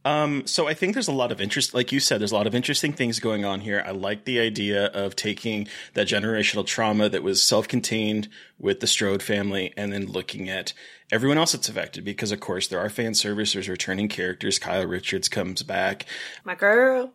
Um, 0.05 0.45
so 0.45 0.67
I 0.67 0.73
think 0.73 0.93
there's 0.93 1.07
a 1.07 1.13
lot 1.13 1.31
of 1.31 1.39
interest, 1.39 1.73
like 1.73 1.91
you 1.93 1.99
said, 2.01 2.19
there's 2.19 2.33
a 2.33 2.35
lot 2.35 2.45
of 2.47 2.53
interesting 2.53 2.91
things 2.91 3.19
going 3.19 3.45
on 3.45 3.61
here. 3.61 3.81
I 3.85 3.91
like 3.91 4.25
the 4.25 4.39
idea 4.39 4.87
of 4.87 5.15
taking 5.15 5.67
that 5.93 6.07
generational 6.07 6.65
trauma 6.65 7.07
that 7.07 7.23
was 7.23 7.41
self-contained 7.41 8.27
with 8.59 8.81
the 8.81 8.87
Strode 8.87 9.23
family 9.23 9.73
and 9.77 9.93
then 9.93 10.07
looking 10.07 10.49
at 10.49 10.73
everyone 11.11 11.37
else 11.37 11.53
that's 11.53 11.69
affected 11.69 12.03
because 12.03 12.31
of 12.33 12.39
course 12.41 12.67
there 12.67 12.79
are 12.79 12.89
fan 12.89 13.13
service, 13.13 13.53
there's 13.53 13.69
returning 13.69 14.09
characters. 14.09 14.59
Kyle 14.59 14.85
Richards 14.85 15.29
comes 15.29 15.63
back. 15.63 16.05
My 16.43 16.55
girl, 16.55 17.13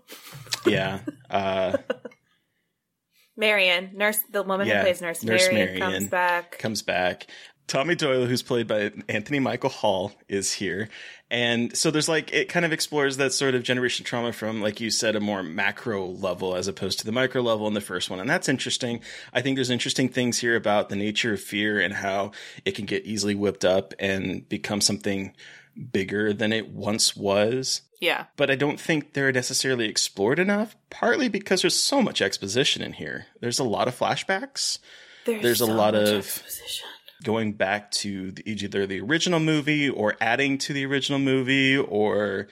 Yeah. 0.64 1.00
Uh, 1.28 1.76
Marion, 3.36 3.90
nurse, 3.94 4.18
the 4.32 4.42
woman 4.42 4.66
Yeah, 4.66 4.78
who 4.78 4.84
plays 4.84 5.00
Nurse, 5.00 5.22
Nurse 5.22 5.48
Marion, 5.52 5.78
Marion. 5.78 5.80
comes 6.00 6.08
back. 6.08 6.58
comes 6.58 6.82
back. 6.82 7.26
Tommy 7.68 7.94
Doyle, 7.94 8.26
who's 8.26 8.42
played 8.42 8.66
by 8.66 8.90
Anthony 9.08 9.38
Michael 9.38 9.70
Hall, 9.70 10.12
is 10.26 10.54
here. 10.54 10.88
And 11.30 11.76
so 11.76 11.90
there's 11.90 12.08
like, 12.08 12.32
it 12.32 12.48
kind 12.48 12.64
of 12.64 12.72
explores 12.72 13.18
that 13.18 13.34
sort 13.34 13.54
of 13.54 13.62
generation 13.62 14.06
trauma 14.06 14.32
from, 14.32 14.62
like 14.62 14.80
you 14.80 14.90
said, 14.90 15.14
a 15.14 15.20
more 15.20 15.42
macro 15.42 16.06
level 16.06 16.56
as 16.56 16.66
opposed 16.66 16.98
to 17.00 17.04
the 17.04 17.12
micro 17.12 17.42
level 17.42 17.68
in 17.68 17.74
the 17.74 17.82
first 17.82 18.08
one. 18.08 18.20
And 18.20 18.28
that's 18.28 18.48
interesting. 18.48 19.00
I 19.34 19.42
think 19.42 19.56
there's 19.56 19.68
interesting 19.68 20.08
things 20.08 20.38
here 20.38 20.56
about 20.56 20.88
the 20.88 20.96
nature 20.96 21.34
of 21.34 21.40
fear 21.40 21.78
and 21.78 21.92
how 21.92 22.32
it 22.64 22.74
can 22.74 22.86
get 22.86 23.04
easily 23.04 23.34
whipped 23.34 23.66
up 23.66 23.92
and 23.98 24.48
become 24.48 24.80
something 24.80 25.34
bigger 25.92 26.32
than 26.32 26.52
it 26.52 26.70
once 26.70 27.14
was. 27.14 27.82
Yeah. 28.00 28.24
But 28.36 28.50
I 28.50 28.54
don't 28.54 28.80
think 28.80 29.12
they're 29.12 29.30
necessarily 29.30 29.88
explored 29.88 30.38
enough, 30.38 30.74
partly 30.88 31.28
because 31.28 31.60
there's 31.60 31.76
so 31.76 32.00
much 32.00 32.22
exposition 32.22 32.80
in 32.82 32.94
here. 32.94 33.26
There's 33.40 33.58
a 33.58 33.64
lot 33.64 33.88
of 33.88 33.98
flashbacks. 33.98 34.78
There's, 35.26 35.60
a 35.60 35.66
so 35.66 35.72
lot 35.72 35.92
much 35.92 36.08
of 36.08 36.16
exposition. 36.16 36.88
Going 37.22 37.52
back 37.52 37.90
to 37.90 38.32
the, 38.32 38.48
either 38.50 38.86
the 38.86 39.00
original 39.00 39.40
movie 39.40 39.88
or 39.88 40.16
adding 40.20 40.58
to 40.58 40.72
the 40.72 40.86
original 40.86 41.18
movie 41.18 41.76
or 41.76 42.48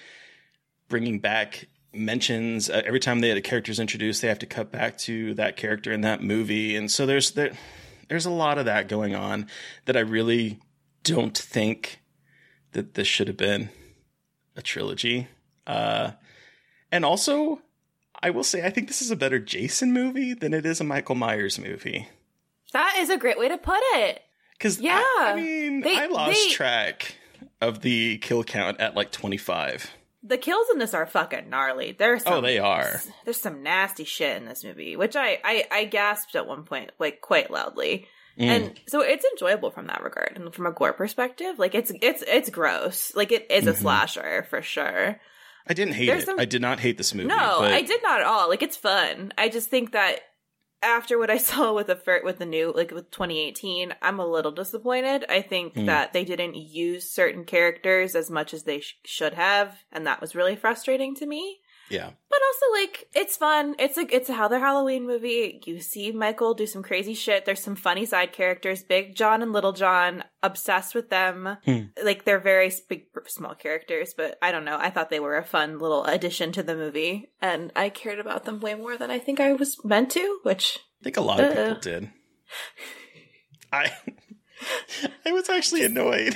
bringing 0.88 1.20
back 1.20 1.68
mentions. 1.92 2.68
Uh, 2.68 2.83
every 2.85 3.00
time 3.00 3.20
they 3.20 3.29
had 3.29 3.38
a 3.38 3.42
character's 3.42 3.81
introduced 3.81 4.22
they 4.22 4.29
have 4.29 4.38
to 4.38 4.46
cut 4.46 4.70
back 4.70 4.98
to 4.98 5.35
that 5.35 5.57
character 5.57 5.92
in 5.92 6.02
that 6.02 6.22
movie. 6.22 6.76
And 6.76 6.90
so 6.90 7.07
there's 7.07 7.33
there, 7.33 7.52
there's 8.09 8.26
a 8.26 8.31
lot 8.31 8.59
of 8.59 8.66
that 8.66 8.88
going 8.88 9.14
on 9.14 9.46
that 9.87 9.96
I 9.96 10.00
really 10.00 10.61
don't 11.02 11.37
think 11.37 12.00
that 12.72 12.94
this 12.94 13.07
should 13.07 13.29
have 13.29 13.37
been 13.37 13.70
a 14.57 14.62
trilogy. 14.62 15.29
Uh 15.66 16.12
and 16.90 17.05
also 17.05 17.62
I 18.20 18.31
will 18.31 18.44
say 18.44 18.64
I 18.64 18.70
think 18.70 18.88
this 18.88 19.02
is 19.02 19.11
a 19.11 19.16
better 19.16 19.38
Jason 19.38 19.92
movie 19.92 20.35
than 20.35 20.52
it 20.52 20.66
is 20.66 20.81
a 20.81 20.85
Michael 20.85 21.14
Myers 21.14 21.59
movie. 21.59 22.09
That 22.72 22.96
is 22.98 23.11
a 23.11 23.16
great 23.16 23.38
way 23.38 23.48
to 23.48 23.57
put 23.57 23.81
it. 23.94 24.22
Because 24.59 24.81
Yeah. 24.81 24.99
I, 25.03 25.33
I 25.33 25.37
mean 25.37 25.81
They- 25.81 25.97
I 25.97 26.07
lost 26.07 26.33
they- 26.35 26.51
track 26.51 27.16
of 27.61 27.81
the 27.81 28.19
kill 28.19 28.45
count 28.45 28.81
at 28.81 28.95
like 28.95 29.11
25 29.12 29.90
The 30.23 30.38
kills 30.38 30.66
in 30.73 30.79
this 30.79 30.92
are 30.95 31.07
fucking 31.07 31.49
gnarly. 31.49 31.92
There's 31.92 32.23
oh 32.27 32.40
they 32.40 32.59
are 32.59 33.01
there's 33.25 33.40
some 33.40 33.62
nasty 33.62 34.05
shit 34.05 34.37
in 34.37 34.45
this 34.47 34.64
movie, 34.64 34.97
which 34.97 35.16
I 35.16 35.38
I, 35.45 35.64
I 35.71 35.85
gasped 35.85 36.35
at 36.37 36.47
one 36.47 36.64
point 36.64 36.90
like 36.99 37.21
quite 37.21 37.51
loudly. 37.51 38.07
Mm. 38.38 38.45
And 38.45 38.81
so 38.87 39.01
it's 39.01 39.25
enjoyable 39.25 39.71
from 39.71 39.87
that 39.87 40.03
regard, 40.03 40.33
and 40.37 40.53
from 40.55 40.66
a 40.66 40.73
gore 40.73 40.92
perspective, 40.92 41.59
like 41.59 41.75
it's 41.75 41.90
it's 42.03 42.23
it's 42.27 42.51
gross. 42.51 43.14
Like 43.14 43.33
it 43.33 43.47
is 43.51 43.66
a 43.66 43.73
Mhm. 43.73 43.77
slasher 43.79 44.47
for 44.51 44.61
sure. 44.61 45.19
I 45.66 45.73
didn't 45.75 45.95
hate 45.95 46.07
There's 46.07 46.25
it. 46.25 46.27
some- 46.27 46.38
I 46.38 46.45
did 46.45 46.61
not 46.61 46.79
hate 46.79 46.99
this 46.99 47.14
movie. 47.14 47.29
No, 47.29 47.57
but 47.61 47.73
I 47.73 47.81
did 47.81 48.03
not 48.03 48.21
at 48.21 48.27
all. 48.27 48.49
Like 48.51 48.62
it's 48.62 48.77
fun. 48.77 49.33
I 49.38 49.49
just 49.49 49.71
think 49.71 49.92
that 49.92 50.21
after 50.83 51.19
what 51.19 51.31
I 51.31 51.37
saw 51.51 51.73
with 51.73 51.89
the 51.89 52.21
with 52.25 52.39
the 52.39 52.47
new 52.47 52.73
like 52.75 52.91
with 52.91 53.11
2018, 53.11 53.95
I'm 54.03 54.19
a 54.21 54.27
little 54.27 54.53
disappointed. 54.53 55.25
I 55.29 55.43
think 55.43 55.75
Hmm. 55.75 55.87
that 55.87 56.12
they 56.12 56.25
didn't 56.25 56.55
use 56.57 57.11
certain 57.11 57.45
characters 57.45 58.15
as 58.15 58.31
much 58.31 58.53
as 58.55 58.65
they 58.65 58.81
sh- 58.81 58.99
should 59.05 59.35
have, 59.35 59.85
and 59.93 60.07
that 60.07 60.21
was 60.21 60.35
really 60.35 60.57
frustrating 60.57 61.15
to 61.17 61.27
me. 61.27 61.59
Yeah. 61.89 62.11
But 62.37 62.42
also, 62.46 62.83
like, 62.83 63.09
it's 63.14 63.37
fun. 63.38 63.77
It's 63.79 63.96
a 63.96 64.14
it's 64.14 64.29
a 64.29 64.35
how 64.35 64.46
the 64.49 64.59
Halloween 64.59 65.07
movie. 65.07 65.59
You 65.64 65.81
see 65.81 66.12
Michael 66.12 66.53
do 66.53 66.66
some 66.66 66.83
crazy 66.83 67.14
shit. 67.14 67.46
There's 67.46 67.62
some 67.62 67.77
funny 67.77 68.05
side 68.05 68.33
characters. 68.35 68.83
Big 68.83 69.14
John 69.14 69.40
and 69.42 69.55
Little 69.55 69.72
John, 69.72 70.22
obsessed 70.42 70.94
with 70.94 71.09
them. 71.09 71.57
Hmm. 71.64 71.79
Like 72.05 72.27
they're 72.27 72.38
very 72.38 72.70
big, 72.90 73.07
small 73.27 73.55
characters, 73.55 74.12
but 74.14 74.37
I 74.42 74.53
don't 74.53 74.66
know. 74.66 74.77
I 74.79 74.90
thought 74.90 75.09
they 75.09 75.20
were 75.20 75.38
a 75.38 75.44
fun 75.44 75.79
little 75.79 76.05
addition 76.05 76.53
to 76.53 76.62
the 76.62 76.77
movie, 76.77 77.31
and 77.40 77.72
I 77.75 77.88
cared 77.88 78.18
about 78.18 78.44
them 78.44 78.61
way 78.61 78.75
more 78.75 78.99
than 78.99 79.11
I 79.11 79.18
think 79.18 79.40
I 79.40 79.55
was 79.55 79.83
meant 79.83 80.11
to. 80.11 80.40
Which 80.42 80.79
I 81.01 81.05
think 81.05 81.16
a 81.16 81.22
lot 81.22 81.40
of 81.40 81.53
Uh. 81.53 81.55
people 81.55 81.81
did. 81.81 82.11
I 83.72 83.90
I 85.27 85.33
was 85.33 85.49
actually 85.51 85.85
annoyed. 85.85 86.35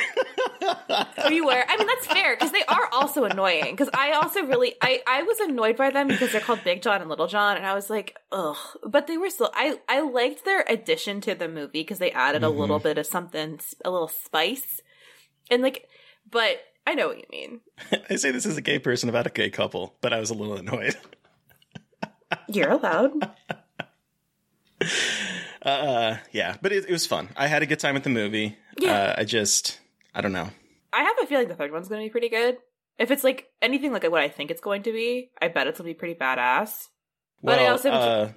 oh, 0.62 1.28
you 1.30 1.46
were. 1.46 1.64
I 1.66 1.76
mean, 1.78 1.86
that's 1.86 2.06
fair 2.06 2.36
because 2.36 2.52
they 2.52 2.64
are 2.64 2.88
also 2.92 3.24
annoying. 3.24 3.70
Because 3.70 3.88
I 3.94 4.12
also 4.12 4.42
really, 4.44 4.74
I 4.82 5.00
I 5.06 5.22
was 5.22 5.40
annoyed 5.40 5.76
by 5.76 5.90
them 5.90 6.08
because 6.08 6.32
they're 6.32 6.40
called 6.40 6.62
Big 6.64 6.82
John 6.82 7.00
and 7.00 7.08
Little 7.08 7.26
John, 7.28 7.56
and 7.56 7.66
I 7.66 7.74
was 7.74 7.88
like, 7.88 8.16
ugh. 8.30 8.56
But 8.84 9.06
they 9.06 9.16
were 9.16 9.30
still. 9.30 9.50
I 9.54 9.78
I 9.88 10.00
liked 10.00 10.44
their 10.44 10.64
addition 10.68 11.20
to 11.22 11.34
the 11.34 11.48
movie 11.48 11.80
because 11.80 11.98
they 11.98 12.10
added 12.12 12.42
a 12.44 12.48
Mhm. 12.48 12.58
little 12.58 12.78
bit 12.78 12.98
of 12.98 13.06
something, 13.06 13.58
a 13.84 13.90
little 13.90 14.08
spice, 14.08 14.80
and 15.50 15.62
like. 15.62 15.88
But 16.30 16.60
I 16.86 16.94
know 16.94 17.08
what 17.08 17.18
you 17.18 17.24
mean. 17.30 17.60
I 18.10 18.16
say 18.16 18.30
this 18.32 18.44
as 18.46 18.56
a 18.56 18.62
gay 18.62 18.78
person 18.78 19.08
about 19.08 19.26
a 19.26 19.30
gay 19.30 19.48
couple, 19.50 19.96
but 20.02 20.12
I 20.12 20.20
was 20.20 20.28
a 20.30 20.34
little 20.34 20.56
annoyed. 20.56 20.96
You're 22.48 22.70
allowed. 22.70 23.12
Uh, 25.62 26.16
yeah, 26.32 26.56
but 26.62 26.72
it, 26.72 26.84
it 26.88 26.92
was 26.92 27.06
fun. 27.06 27.28
I 27.36 27.46
had 27.46 27.62
a 27.62 27.66
good 27.66 27.80
time 27.80 27.96
at 27.96 28.04
the 28.04 28.10
movie. 28.10 28.56
Yeah. 28.78 28.92
Uh, 28.92 29.14
I 29.18 29.24
just, 29.24 29.78
I 30.14 30.20
don't 30.20 30.32
know. 30.32 30.48
I 30.92 31.02
have 31.04 31.16
a 31.22 31.26
feeling 31.26 31.48
the 31.48 31.54
third 31.54 31.72
one's 31.72 31.88
going 31.88 32.00
to 32.00 32.06
be 32.06 32.10
pretty 32.10 32.28
good. 32.30 32.56
If 32.98 33.10
it's 33.10 33.24
like 33.24 33.46
anything 33.62 33.92
like 33.92 34.04
what 34.04 34.20
I 34.22 34.28
think 34.28 34.50
it's 34.50 34.60
going 34.60 34.82
to 34.84 34.92
be, 34.92 35.30
I 35.40 35.48
bet 35.48 35.66
it's 35.66 35.78
going 35.78 35.88
to 35.88 35.94
be 35.94 35.98
pretty 35.98 36.14
badass. 36.14 36.88
But 37.42 37.58
I 37.58 37.62
Well, 37.62 37.72
also- 37.72 37.90
uh, 37.90 38.32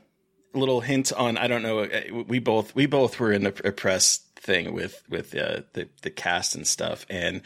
a 0.56 0.58
little 0.60 0.82
hint 0.82 1.12
on 1.14 1.36
I 1.38 1.48
don't 1.48 1.64
know. 1.64 1.80
uh, 1.80 2.24
We 2.28 2.38
both 2.40 2.76
we 2.76 2.86
both 2.86 3.20
were 3.20 3.32
in 3.34 3.48
a, 3.48 3.54
a 3.66 3.72
press 3.72 4.20
thing 4.36 4.72
with 4.74 5.02
with 5.10 5.34
uh, 5.36 5.62
the 5.74 5.90
the 6.04 6.12
cast 6.12 6.54
and 6.54 6.68
stuff, 6.68 7.08
and 7.10 7.42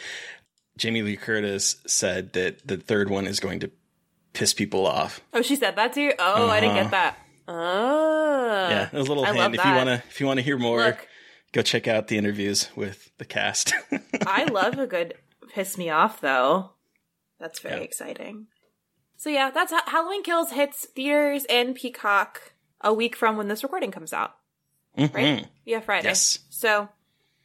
Jamie 0.77 1.01
Lee 1.03 1.15
Curtis 1.15 1.77
said 1.87 2.33
that 2.33 2.67
the 2.67 2.75
third 2.75 3.09
one 3.09 3.25
is 3.25 3.39
going 3.39 3.61
to 3.61 3.71
piss 4.33 4.53
people 4.53 4.85
off. 4.85 5.21
Oh, 5.33 5.41
she 5.41 5.55
said 5.55 5.77
that 5.77 5.93
too. 5.93 6.11
Oh, 6.19 6.49
I 6.49 6.59
didn't 6.59 6.73
Uh-huh. 6.75 6.83
get 6.83 6.91
that. 6.91 7.17
Oh, 7.47 8.67
yeah, 8.69 8.89
it 8.91 8.93
was 8.93 9.07
a 9.07 9.09
little 9.09 9.25
I 9.25 9.33
hint. 9.33 9.55
If 9.55 9.63
you 9.65 9.71
want 9.73 9.87
to 9.87 9.93
if 10.09 10.19
you 10.19 10.25
want 10.25 10.37
to 10.39 10.43
hear 10.43 10.57
more, 10.57 10.79
Look. 10.79 11.07
go 11.53 11.61
check 11.61 11.87
out 11.87 12.07
the 12.07 12.17
interviews 12.17 12.69
with 12.75 13.11
the 13.17 13.25
cast. 13.25 13.73
I 14.27 14.45
love 14.45 14.77
a 14.79 14.87
good 14.87 15.15
piss 15.53 15.77
me 15.77 15.89
off 15.89 16.21
though. 16.21 16.71
That's 17.39 17.59
very 17.59 17.77
Yeah. 17.77 17.81
exciting. 17.83 18.47
So 19.17 19.29
yeah, 19.29 19.49
that's 19.51 19.71
how 19.71 19.81
Halloween 19.85 20.23
Kills 20.23 20.51
hits 20.51 20.85
theaters 20.87 21.45
and 21.49 21.75
Peacock 21.75 22.53
a 22.81 22.93
week 22.93 23.15
from 23.15 23.37
when 23.37 23.47
this 23.47 23.63
recording 23.63 23.91
comes 23.91 24.13
out. 24.13 24.35
Right? 24.97 25.11
Mhm. 25.13 25.47
Yeah, 25.65 25.79
Friday. 25.79 26.07
Yes. 26.09 26.39
So 26.49 26.89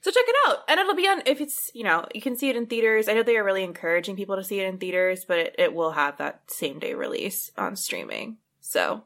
so 0.01 0.11
check 0.11 0.25
it 0.27 0.37
out. 0.49 0.65
And 0.69 0.81
it'll 0.81 0.95
be 0.97 1.07
on 1.07 1.23
if 1.27 1.41
it's 1.41 1.71
you 1.75 1.85
know, 1.85 2.07
you 2.15 2.21
can 2.21 2.37
see 2.37 2.49
it 2.49 2.57
in 2.57 2.67
theaters. 2.67 3.09
I 3.09 3.13
know 3.15 3.23
they 3.23 3.37
are 3.37 3.45
really 3.45 3.63
encouraging 3.65 4.17
people 4.17 4.37
to 4.37 4.45
see 4.45 4.59
it 4.61 4.67
in 4.67 4.79
theaters, 4.79 5.25
but 5.27 5.39
it, 5.39 5.55
it 5.59 5.75
will 5.75 5.93
have 5.93 6.19
that 6.19 6.43
same 6.51 6.79
day 6.81 6.95
release 6.95 7.53
on 7.57 7.77
streaming. 7.77 8.39
So 8.61 9.05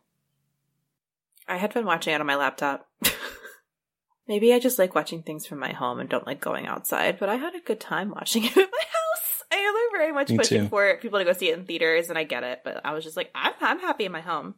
I 1.48 1.56
had 1.56 1.72
fun 1.72 1.84
watching 1.86 2.12
it 2.14 2.20
on 2.20 2.26
my 2.26 2.36
laptop. 2.36 2.88
Maybe 4.28 4.52
I 4.52 4.58
just 4.58 4.78
like 4.78 4.94
watching 4.94 5.22
things 5.22 5.46
from 5.46 5.60
my 5.60 5.72
home 5.72 6.00
and 6.00 6.08
don't 6.08 6.26
like 6.26 6.40
going 6.40 6.66
outside, 6.66 7.18
but 7.20 7.28
I 7.28 7.36
had 7.36 7.54
a 7.54 7.60
good 7.60 7.78
time 7.80 8.10
watching 8.10 8.44
it 8.46 8.50
at 8.50 8.56
my 8.56 8.62
house. 8.62 9.42
I 9.52 9.62
know 9.62 9.72
they're 9.72 10.00
very 10.00 10.12
much 10.12 10.30
Me 10.30 10.36
pushing 10.38 10.62
too. 10.62 10.68
for 10.68 10.96
people 10.96 11.18
to 11.20 11.24
go 11.24 11.32
see 11.32 11.48
it 11.50 11.58
in 11.58 11.64
theaters, 11.64 12.08
and 12.08 12.18
I 12.18 12.24
get 12.24 12.42
it, 12.42 12.62
but 12.64 12.80
I 12.84 12.92
was 12.92 13.04
just 13.04 13.16
like, 13.16 13.30
I'm 13.34 13.52
I'm 13.60 13.78
happy 13.78 14.04
in 14.04 14.10
my 14.12 14.20
home. 14.20 14.56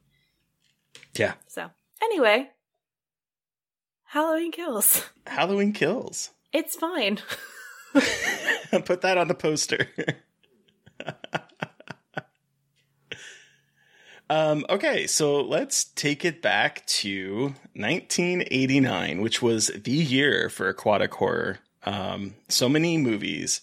Yeah, 1.15 1.35
So 1.47 1.69
anyway, 2.03 2.49
Halloween 4.05 4.51
kills. 4.53 5.05
Halloween 5.27 5.73
Kills. 5.75 6.31
It's 6.53 6.75
fine. 6.75 7.19
Put 7.93 9.03
that 9.03 9.19
on 9.19 9.29
the 9.29 9.35
poster. 9.35 9.87
Um, 14.31 14.65
okay, 14.69 15.07
so 15.07 15.41
let's 15.41 15.85
take 15.85 16.25
it 16.25 16.43
back 16.43 16.85
to 16.87 17.55
1989, 17.75 19.21
which 19.23 19.41
was 19.43 19.69
the 19.69 19.91
year 19.91 20.49
for 20.49 20.69
aquatic 20.69 21.15
horror. 21.15 21.59
Um, 21.85 22.35
so 22.49 22.69
many 22.69 22.99
movies, 22.99 23.61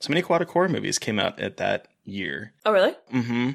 so 0.00 0.10
many 0.10 0.20
aquatic 0.20 0.48
horror 0.50 0.68
movies 0.68 0.98
came 0.98 1.18
out 1.18 1.40
at 1.40 1.56
that 1.58 1.86
year. 2.04 2.52
Oh 2.66 2.72
really? 2.72 2.94
hmm 3.10 3.50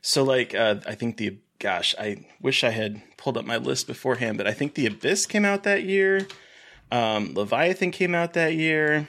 So, 0.00 0.22
like, 0.22 0.54
uh, 0.54 0.76
I 0.86 0.94
think 0.94 1.16
the 1.16 1.38
gosh, 1.58 1.94
I 1.98 2.24
wish 2.40 2.64
I 2.64 2.70
had 2.70 3.02
pulled 3.18 3.36
up 3.36 3.44
my 3.44 3.58
list 3.58 3.86
beforehand, 3.86 4.38
but 4.38 4.46
I 4.46 4.52
think 4.52 4.74
the 4.74 4.86
Abyss 4.86 5.26
came 5.26 5.44
out 5.44 5.64
that 5.64 5.82
year. 5.84 6.26
Um, 6.90 7.34
Leviathan 7.34 7.90
came 7.90 8.14
out 8.14 8.32
that 8.32 8.54
year. 8.54 9.06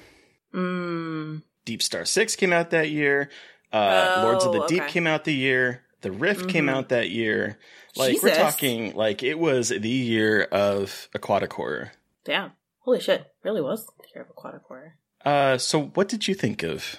Mm. 0.53 1.43
Deep 1.63 1.81
Star 1.81 2.03
Six 2.05 2.35
came 2.35 2.51
out 2.51 2.71
that 2.71 2.89
year. 2.89 3.29
Uh, 3.71 4.21
Lords 4.23 4.43
of 4.43 4.51
the 4.51 4.63
Oh, 4.63 4.67
Deep 4.67 4.87
came 4.87 5.07
out 5.07 5.23
the 5.23 5.33
year. 5.33 5.83
The 6.01 6.11
Rift 6.11 6.49
came 6.49 6.65
Mhm. 6.65 6.71
out 6.71 6.89
that 6.89 7.09
year. 7.09 7.59
Like 7.95 8.21
we're 8.23 8.35
talking, 8.35 8.93
like 8.95 9.21
it 9.23 9.37
was 9.37 9.69
the 9.69 9.87
year 9.89 10.43
of 10.43 11.09
aquatic 11.13 11.53
horror. 11.53 11.91
Damn. 12.23 12.53
Holy 12.79 12.99
shit. 12.99 13.31
Really 13.43 13.61
was 13.61 13.85
the 13.85 14.05
year 14.15 14.23
of 14.23 14.29
aquatic 14.29 14.61
horror. 14.63 14.95
Uh, 15.23 15.57
so 15.57 15.83
what 15.93 16.07
did 16.09 16.27
you 16.27 16.33
think 16.33 16.63
of 16.63 16.97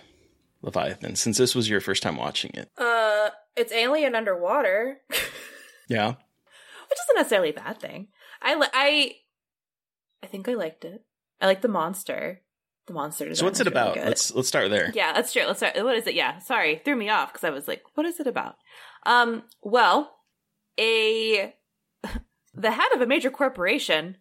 Leviathan? 0.60 1.16
Since 1.16 1.38
this 1.38 1.54
was 1.54 1.68
your 1.68 1.80
first 1.80 2.02
time 2.02 2.16
watching 2.16 2.52
it, 2.54 2.70
Uh, 2.76 3.30
it's 3.56 3.72
alien 3.72 4.14
underwater, 4.14 5.00
yeah. 5.88 6.08
which 6.08 6.98
isn't 7.04 7.16
necessarily 7.16 7.50
a 7.50 7.54
bad 7.54 7.80
thing. 7.80 8.08
I 8.40 8.54
li- 8.54 8.68
I 8.72 9.16
I 10.22 10.26
think 10.28 10.48
I 10.48 10.54
liked 10.54 10.84
it. 10.84 11.02
I 11.40 11.46
like 11.46 11.62
the 11.62 11.68
monster. 11.68 12.42
The 12.86 12.94
monster. 12.94 13.32
So 13.34 13.44
what's 13.44 13.60
it 13.60 13.66
really 13.66 13.72
about? 13.74 13.94
good. 13.94 14.06
Let's 14.06 14.34
let's 14.34 14.48
start 14.48 14.70
there. 14.70 14.90
Yeah, 14.94 15.12
that's 15.12 15.32
true. 15.32 15.44
Let's 15.46 15.60
start. 15.60 15.76
What 15.76 15.96
is 15.96 16.06
it? 16.06 16.14
Yeah, 16.14 16.38
sorry, 16.38 16.80
threw 16.84 16.96
me 16.96 17.08
off 17.08 17.32
because 17.32 17.44
I 17.44 17.50
was 17.50 17.68
like, 17.68 17.82
"What 17.94 18.06
is 18.06 18.18
it 18.18 18.26
about?" 18.26 18.56
Um, 19.06 19.44
well, 19.62 20.16
a 20.80 21.54
the 22.54 22.70
head 22.70 22.92
of 22.94 23.00
a 23.00 23.06
major 23.06 23.30
corporation 23.30 24.16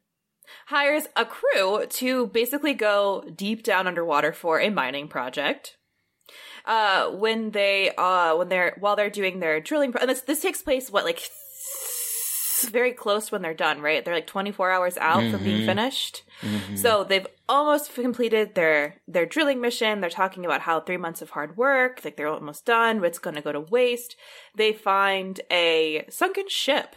hires 0.68 1.08
a 1.16 1.26
crew 1.26 1.86
to 1.88 2.28
basically 2.28 2.74
go 2.74 3.24
deep 3.36 3.64
down 3.64 3.88
underwater 3.88 4.32
for 4.34 4.60
a 4.60 4.70
mining 4.70 5.08
project. 5.08 5.78
Uh, 6.66 7.10
when 7.10 7.50
they 7.52 7.92
uh 7.98 8.36
when 8.38 8.50
they're 8.50 8.76
while 8.80 8.96
they're 8.96 9.10
doing 9.10 9.40
their 9.40 9.60
drilling, 9.60 9.92
pro- 9.92 10.02
and 10.02 10.10
this 10.10 10.22
this 10.22 10.42
takes 10.42 10.62
place 10.62 10.92
what 10.92 11.04
like 11.04 11.28
very 12.70 12.94
close 12.94 13.32
when 13.32 13.42
they're 13.42 13.54
done, 13.54 13.82
right? 13.82 14.04
They're 14.04 14.14
like 14.14 14.28
24 14.28 14.72
hours 14.72 14.98
out 14.98 15.30
from 15.32 15.44
being 15.44 15.62
Mhm. 15.62 15.66
finished. 15.66 16.24
Mhm. 16.42 16.78
So 16.78 17.04
they've 17.04 17.28
almost 17.50 17.94
completed 17.94 18.56
their 18.56 18.98
their 19.08 19.26
drilling 19.26 19.62
mission. 19.62 20.02
They're 20.02 20.10
talking 20.10 20.46
about 20.46 20.62
how 20.62 20.80
three 20.80 20.98
months 20.98 21.22
of 21.22 21.32
hard 21.32 21.58
work, 21.58 22.02
like 22.04 22.18
they're 22.18 22.28
almost 22.28 22.66
done, 22.66 23.04
it's 23.04 23.20
going 23.20 23.36
to 23.36 23.42
go 23.42 23.52
to 23.52 23.60
waste. 23.60 24.16
They 24.56 24.74
find 24.74 25.40
a 25.52 26.06
sunken 26.10 26.48
ship, 26.50 26.96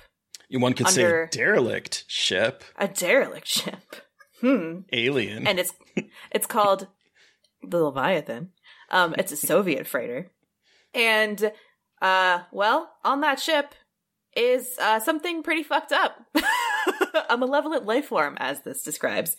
You 0.49 0.61
one 0.61 0.75
could 0.75 0.89
say 0.89 1.27
derelict 1.31 2.05
ship, 2.09 2.65
a 2.77 2.87
derelict 2.89 3.47
ship. 3.49 3.97
Hmm. 4.41 4.81
alien. 4.93 5.47
And 5.47 5.59
it's 5.59 5.73
it's 6.31 6.47
called 6.47 6.87
the 7.63 7.83
Leviathan. 7.83 8.53
Um, 8.91 9.15
it's 9.19 9.33
a 9.33 9.37
Soviet 9.37 9.87
freighter, 9.87 10.31
and 10.93 11.53
uh, 12.03 12.41
well, 12.53 12.93
on 13.03 13.21
that 13.23 13.41
ship 13.41 13.75
is 14.37 14.77
uh, 14.81 15.01
something 15.01 15.43
pretty 15.43 15.63
fucked 15.63 15.93
up. 15.93 16.25
a 17.31 17.37
malevolent 17.37 17.87
life 17.87 18.07
form, 18.07 18.37
as 18.39 18.61
this 18.63 18.83
describes. 18.83 19.37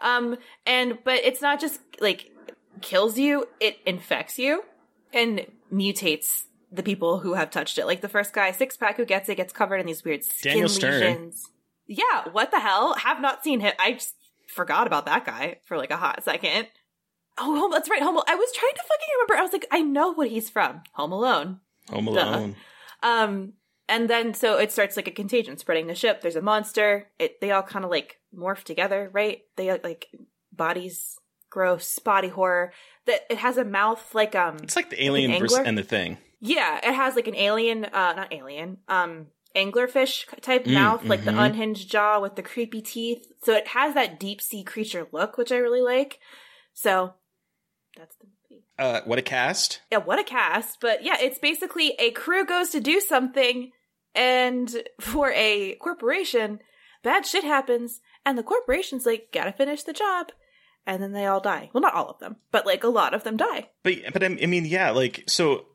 Um, 0.00 0.36
and 0.66 0.98
but 1.04 1.16
it's 1.24 1.42
not 1.42 1.60
just 1.60 1.80
like 2.00 2.30
kills 2.80 3.18
you; 3.18 3.46
it 3.60 3.78
infects 3.86 4.38
you 4.38 4.64
and 5.12 5.46
mutates 5.72 6.44
the 6.72 6.82
people 6.82 7.18
who 7.18 7.34
have 7.34 7.50
touched 7.50 7.78
it. 7.78 7.86
Like 7.86 8.00
the 8.00 8.08
first 8.08 8.32
guy, 8.32 8.52
six 8.52 8.76
pack, 8.76 8.96
who 8.96 9.04
gets 9.04 9.28
it, 9.28 9.36
gets 9.36 9.52
covered 9.52 9.78
in 9.78 9.86
these 9.86 10.04
weird 10.04 10.24
skin 10.24 10.52
Daniel 10.52 10.68
Stern. 10.68 11.00
lesions. 11.00 11.48
Yeah, 11.86 12.28
what 12.30 12.50
the 12.50 12.60
hell? 12.60 12.94
Have 12.94 13.20
not 13.20 13.42
seen 13.42 13.60
him. 13.60 13.72
I 13.78 13.92
just 13.94 14.14
forgot 14.46 14.86
about 14.86 15.06
that 15.06 15.24
guy 15.24 15.56
for 15.64 15.76
like 15.76 15.90
a 15.90 15.96
hot 15.96 16.22
second. 16.22 16.68
Oh, 17.38 17.58
Home, 17.58 17.70
that's 17.70 17.88
right. 17.88 18.02
Home. 18.02 18.20
I 18.26 18.34
was 18.34 18.52
trying 18.52 18.74
to 18.74 18.82
fucking 18.82 19.08
remember. 19.16 19.36
I 19.36 19.42
was 19.42 19.52
like, 19.52 19.66
I 19.70 19.80
know 19.80 20.12
what 20.12 20.28
he's 20.28 20.50
from. 20.50 20.82
Home 20.92 21.12
Alone. 21.12 21.60
Home 21.88 22.04
Duh. 22.06 22.12
Alone. 22.12 22.56
Um, 23.02 23.52
and 23.90 24.08
then 24.08 24.32
so 24.32 24.56
it 24.56 24.72
starts 24.72 24.96
like 24.96 25.08
a 25.08 25.12
contagion 25.12 25.58
spreading 25.58 25.86
the 25.88 25.94
ship. 25.94 26.22
There's 26.22 26.36
a 26.36 26.40
monster. 26.42 27.08
It 27.18 27.40
they 27.40 27.50
all 27.50 27.62
kind 27.62 27.84
of 27.84 27.90
like 27.90 28.18
morph 28.34 28.62
together, 28.64 29.10
right? 29.12 29.40
They 29.56 29.70
like 29.70 30.06
bodies, 30.52 31.18
gross 31.50 31.98
body 31.98 32.28
horror. 32.28 32.72
That 33.06 33.20
it 33.28 33.38
has 33.38 33.58
a 33.58 33.64
mouth 33.64 34.14
like 34.14 34.34
um. 34.34 34.58
It's 34.62 34.76
like 34.76 34.90
the 34.90 35.04
alien 35.04 35.32
an 35.32 35.40
versus 35.40 35.58
and 35.58 35.76
the 35.76 35.82
thing. 35.82 36.16
Yeah, 36.40 36.78
it 36.78 36.94
has 36.94 37.16
like 37.16 37.28
an 37.28 37.36
alien, 37.36 37.84
uh, 37.84 38.14
not 38.14 38.32
alien, 38.32 38.78
um, 38.88 39.26
anglerfish 39.54 40.24
type 40.40 40.64
Mm, 40.64 40.72
mouth, 40.72 41.04
like 41.04 41.24
the 41.24 41.32
mhm. 41.32 41.46
unhinged 41.46 41.90
jaw 41.90 42.18
with 42.20 42.36
the 42.36 42.42
creepy 42.42 42.80
teeth. 42.80 43.26
So 43.42 43.52
it 43.52 43.68
has 43.68 43.92
that 43.94 44.18
deep 44.18 44.40
sea 44.40 44.64
creature 44.64 45.06
look, 45.12 45.36
which 45.36 45.52
I 45.52 45.56
really 45.56 45.82
like. 45.82 46.18
So 46.72 47.12
that's 47.96 48.16
the 48.16 48.26
movie. 48.26 48.64
Uh, 48.78 49.00
what 49.04 49.18
a 49.18 49.22
cast! 49.22 49.80
Yeah, 49.90 49.98
what 49.98 50.18
a 50.18 50.24
cast. 50.24 50.78
But 50.80 51.04
yeah, 51.04 51.16
it's 51.20 51.38
basically 51.38 51.94
a 51.98 52.10
crew 52.12 52.46
goes 52.46 52.70
to 52.70 52.80
do 52.80 53.00
something, 53.00 53.72
and 54.14 54.82
for 55.00 55.30
a 55.32 55.74
corporation, 55.76 56.60
bad 57.02 57.26
shit 57.26 57.44
happens, 57.44 58.00
and 58.24 58.36
the 58.36 58.42
corporation's 58.42 59.06
like, 59.06 59.28
gotta 59.32 59.52
finish 59.52 59.82
the 59.82 59.92
job. 59.92 60.32
And 60.86 61.02
then 61.02 61.12
they 61.12 61.26
all 61.26 61.40
die. 61.40 61.70
Well, 61.72 61.82
not 61.82 61.94
all 61.94 62.08
of 62.08 62.18
them, 62.18 62.36
but 62.50 62.66
like 62.66 62.82
a 62.84 62.88
lot 62.88 63.14
of 63.14 63.22
them 63.22 63.36
die. 63.36 63.68
But 63.82 63.94
but 64.12 64.24
I 64.24 64.28
mean, 64.28 64.64
yeah, 64.64 64.90
like 64.90 65.24
so. 65.26 65.66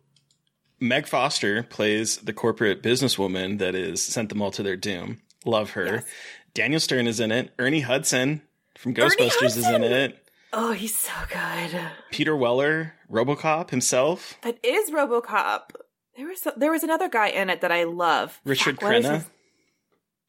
Meg 0.78 1.08
Foster 1.08 1.64
plays 1.64 2.18
the 2.18 2.34
corporate 2.34 2.84
businesswoman 2.84 3.60
that 3.60 3.76
is 3.76 4.04
sent 4.04 4.28
them 4.28 4.42
all 4.42 4.52
to 4.52 4.62
their 4.62 4.76
doom. 4.76 5.22
Love 5.46 5.70
her. 5.72 5.86
Yes. 5.86 6.06
Daniel 6.54 6.80
Stern 6.82 7.08
is 7.08 7.22
in 7.22 7.32
it. 7.32 7.54
Ernie 7.58 7.80
Hudson 7.80 8.42
from 8.78 8.94
Ghostbusters 8.94 9.58
is 9.58 9.66
in 9.70 9.84
it. 9.84 10.18
Oh, 10.52 10.74
he's 10.74 10.96
so 10.96 11.14
good. 11.30 11.80
Peter 12.12 12.36
Weller, 12.36 12.94
RoboCop 13.10 13.70
himself. 13.70 14.38
That 14.42 14.58
is 14.64 14.90
RoboCop. 14.92 15.72
There 16.18 16.28
was 16.28 16.48
there 16.56 16.72
was 16.72 16.84
another 16.84 17.10
guy 17.10 17.28
in 17.28 17.50
it 17.50 17.62
that 17.62 17.72
I 17.72 17.84
love. 17.84 18.40
Richard 18.46 18.80
Fuck, 18.80 18.90
Crenna, 18.92 19.26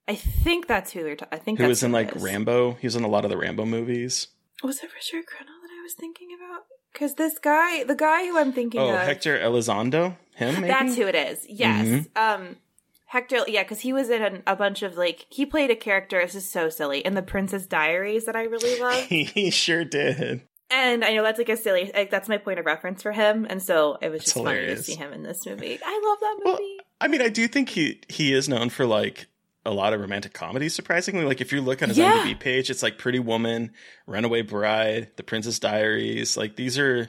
I 0.09 0.15
think 0.15 0.67
that's 0.67 0.93
who 0.93 1.03
they're. 1.03 1.17
Ta- 1.17 1.29
I 1.33 1.37
think 1.37 1.59
who 1.59 1.67
was 1.69 1.83
in 1.83 1.93
like. 1.93 2.15
Rambo. 2.15 2.73
He 2.81 2.87
was 2.87 2.97
in 2.97 3.05
a 3.05 3.09
lot 3.09 3.25
of 3.25 3.31
the 3.31 3.37
Rambo 3.37 3.65
movies. 3.67 4.29
Was 4.63 4.79
it 4.79 4.91
Richard 4.95 5.25
Crenna 5.27 5.47
that 5.47 5.71
I 5.79 5.83
was 5.83 5.95
thinking 5.95 6.29
about? 6.37 6.63
Because 6.93 7.15
this 7.15 7.39
guy, 7.39 7.85
the 7.85 7.95
guy 7.95 8.27
who 8.27 8.39
I'm 8.39 8.53
thinking 8.53 8.81
Oh, 8.81 8.89
of, 8.95 9.01
Hector 9.01 9.39
Elizondo. 9.39 10.17
Him, 10.35 10.55
maybe? 10.57 10.67
that's 10.69 10.97
who 10.97 11.07
it 11.07 11.15
is. 11.15 11.47
Yes, 11.49 11.87
Mhm. 11.87 12.07
um, 12.17 12.57
Hector. 13.07 13.39
Yeah, 13.47 13.63
because 13.63 13.81
he 13.81 13.93
was 13.93 14.09
in 14.11 14.23
an, 14.23 14.43
a 14.47 14.57
bunch 14.57 14.83
of 14.83 14.97
like 14.97 15.27
he 15.29 15.45
played 15.47 15.71
a 15.71 15.77
character. 15.77 16.21
This 16.21 16.35
is 16.35 16.51
so 16.51 16.69
silly 16.69 17.01
in 17.01 17.15
the 17.15 17.23
Princess 17.23 17.67
Diaries 17.67 18.25
that 18.27 18.37
I 18.37 18.43
really 18.45 18.81
love. 18.81 19.05
he 19.05 19.51
sure 19.51 19.85
did. 19.85 20.43
And 20.71 21.05
I 21.05 21.15
know 21.15 21.23
that's 21.23 21.39
like 21.39 21.49
a 21.49 21.57
silly, 21.57 21.91
like 21.95 22.11
that's 22.11 22.29
my 22.29 22.39
point 22.39 22.59
of 22.59 22.67
reference 22.67 23.03
for 23.03 23.13
him, 23.13 23.47
and 23.49 23.63
so 23.63 23.99
it 24.03 24.09
was 24.09 24.23
just 24.25 24.35
funny 24.35 24.67
to 24.67 24.83
see 24.83 24.97
him 24.97 25.13
in 25.13 25.23
this 25.23 25.47
movie. 25.47 25.79
I 25.85 26.03
love 26.05 26.19
that 26.21 26.37
Well, 26.45 26.55
movie. 26.55 26.79
I 27.01 27.07
mean, 27.09 27.23
I 27.23 27.29
do 27.29 27.47
think 27.47 27.69
he 27.69 28.01
he 28.09 28.33
is 28.33 28.49
known 28.49 28.71
for 28.71 28.85
like 28.85 29.27
a 29.65 29.71
lot 29.71 29.93
of 29.93 30.01
romantic 30.01 30.33
comedies. 30.33 30.75
Surprisingly, 30.75 31.25
like 31.25 31.41
if 31.41 31.53
you 31.53 31.61
look 31.61 31.83
on 31.83 31.89
his 31.89 31.99
Yeah. 31.99 32.19
IMDb 32.25 32.39
page, 32.41 32.69
it's 32.71 32.83
like 32.83 32.99
Pretty 32.99 33.21
Woman, 33.21 33.73
Runaway 34.07 34.43
Bride, 34.43 35.11
The 35.17 35.23
Princess 35.23 35.59
Diaries. 35.61 36.37
Like 36.37 36.57
these 36.57 36.79
are 36.79 37.09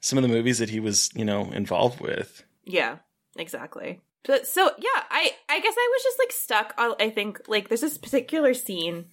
some 0.00 0.16
of 0.18 0.22
the 0.22 0.28
movies 0.28 0.58
that 0.58 0.70
he 0.70 0.78
was, 0.80 1.10
you 1.14 1.24
know, 1.24 1.50
involved 1.50 2.00
with. 2.00 2.44
Yeah, 2.64 2.98
exactly. 3.36 4.00
But 4.24 4.46
so 4.46 4.70
yeah, 4.78 5.02
I 5.10 5.32
I 5.48 5.58
guess 5.60 5.74
I 5.76 5.88
was 5.92 6.02
just 6.04 6.18
like 6.20 6.30
stuck. 6.32 6.74
on 6.78 6.94
I 7.00 7.10
think 7.10 7.40
like 7.48 7.68
there's 7.68 7.80
this 7.80 7.98
particular 7.98 8.54
scene, 8.54 9.06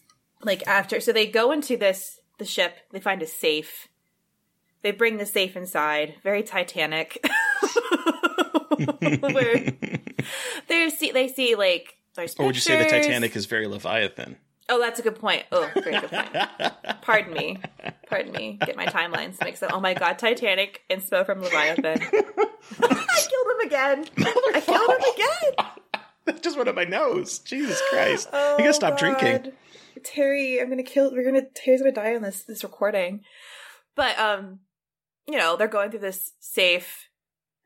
like 0.43 0.67
after 0.67 0.99
so 0.99 1.11
they 1.11 1.25
go 1.25 1.51
into 1.51 1.75
this 1.75 2.19
the 2.37 2.45
ship, 2.45 2.77
they 2.91 2.99
find 2.99 3.21
a 3.21 3.27
safe. 3.27 3.87
They 4.81 4.91
bring 4.91 5.17
the 5.17 5.25
safe 5.25 5.55
inside, 5.57 6.15
very 6.23 6.43
Titanic. 6.43 7.25
Where 9.19 9.73
they 10.67 10.89
see 10.89 11.11
they 11.11 11.27
see 11.27 11.55
like 11.55 11.97
there's 12.15 12.35
Or 12.35 12.47
would 12.47 12.55
you 12.55 12.61
say 12.61 12.77
the. 12.77 12.89
Titanic 12.89 13.35
is 13.35 13.45
very 13.45 13.67
Leviathan? 13.67 14.37
Oh, 14.69 14.79
that's 14.79 14.99
a 14.99 15.03
good 15.03 15.15
point. 15.15 15.43
Oh, 15.51 15.69
very 15.83 15.99
good 15.99 16.11
point. 16.11 17.01
Pardon 17.01 17.33
me. 17.33 17.59
Pardon 18.07 18.33
me. 18.33 18.59
Get 18.65 18.75
my 18.75 18.85
timelines 18.85 19.41
mixed 19.41 19.63
up. 19.63 19.71
Oh 19.73 19.79
my 19.79 19.93
god, 19.93 20.19
Titanic, 20.19 20.81
inspo 20.89 21.25
from 21.25 21.41
Leviathan. 21.41 22.01
I 22.81 23.27
killed 23.29 23.47
him 23.53 23.65
again. 23.65 24.05
I 24.53 24.61
killed 24.61 24.89
him 24.89 25.13
again. 25.13 26.03
That 26.25 26.43
just 26.43 26.57
went 26.57 26.67
up 26.67 26.75
my 26.75 26.83
nose. 26.83 27.39
Jesus 27.39 27.81
Christ! 27.89 28.27
Oh, 28.33 28.55
I 28.55 28.57
gotta 28.59 28.73
stop 28.73 28.99
God. 28.99 28.99
drinking. 28.99 29.53
Terry, 30.03 30.59
I'm 30.61 30.69
gonna 30.69 30.83
kill. 30.83 31.11
We're 31.11 31.23
gonna. 31.25 31.45
Terry's 31.55 31.81
gonna 31.81 31.93
die 31.93 32.15
on 32.15 32.21
this 32.21 32.43
this 32.43 32.63
recording. 32.63 33.21
But 33.95 34.17
um, 34.19 34.59
you 35.27 35.37
know, 35.37 35.55
they're 35.57 35.67
going 35.67 35.91
through 35.91 36.01
this 36.01 36.33
safe, 36.39 37.09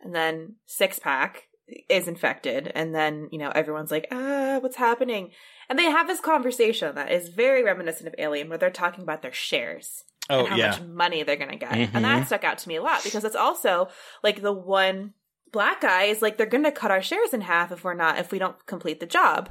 and 0.02 0.14
then 0.16 0.56
six 0.66 1.00
pack 1.00 1.44
is 1.90 2.08
infected, 2.08 2.72
and 2.74 2.94
then 2.94 3.30
you 3.32 3.38
know 3.40 3.50
everyone's 3.54 3.92
like, 3.92 4.08
ah, 4.12 4.60
what's 4.60 4.78
happening? 4.78 5.32
And 5.70 5.80
they 5.80 5.86
have 5.86 6.08
this 6.08 6.20
conversation 6.20 6.96
that 6.96 7.12
is 7.12 7.30
very 7.30 7.64
reminiscent 7.64 8.08
of 8.08 8.16
Alien, 8.18 8.50
where 8.50 8.58
they're 8.58 8.70
talking 8.70 9.04
about 9.04 9.22
their 9.22 9.32
shares 9.32 10.04
Oh 10.30 10.40
and 10.42 10.48
how 10.50 10.56
yeah, 10.58 10.70
much 10.72 10.82
money 10.82 11.24
they're 11.24 11.36
gonna 11.38 11.56
get, 11.56 11.72
Mhm. 11.72 11.92
and 11.94 12.06
that 12.06 12.28
stuck 12.28 12.44
out 12.44 12.58
to 12.60 12.68
me 12.68 12.76
a 12.76 12.82
lot 12.82 13.04
because 13.04 13.24
it's 13.24 13.36
also 13.36 13.88
like 14.24 14.42
the 14.42 14.54
one 14.54 15.14
black 15.52 15.82
guy 15.82 16.04
is 16.04 16.22
like 16.22 16.38
they're 16.38 16.46
gonna 16.46 16.72
cut 16.72 16.92
our 16.92 17.02
shares 17.02 17.34
in 17.34 17.42
half 17.42 17.72
if 17.74 17.84
we're 17.84 17.94
not 17.94 18.18
if 18.18 18.32
we 18.32 18.40
don't 18.40 18.66
complete 18.68 19.00
the 19.02 19.06
job 19.06 19.50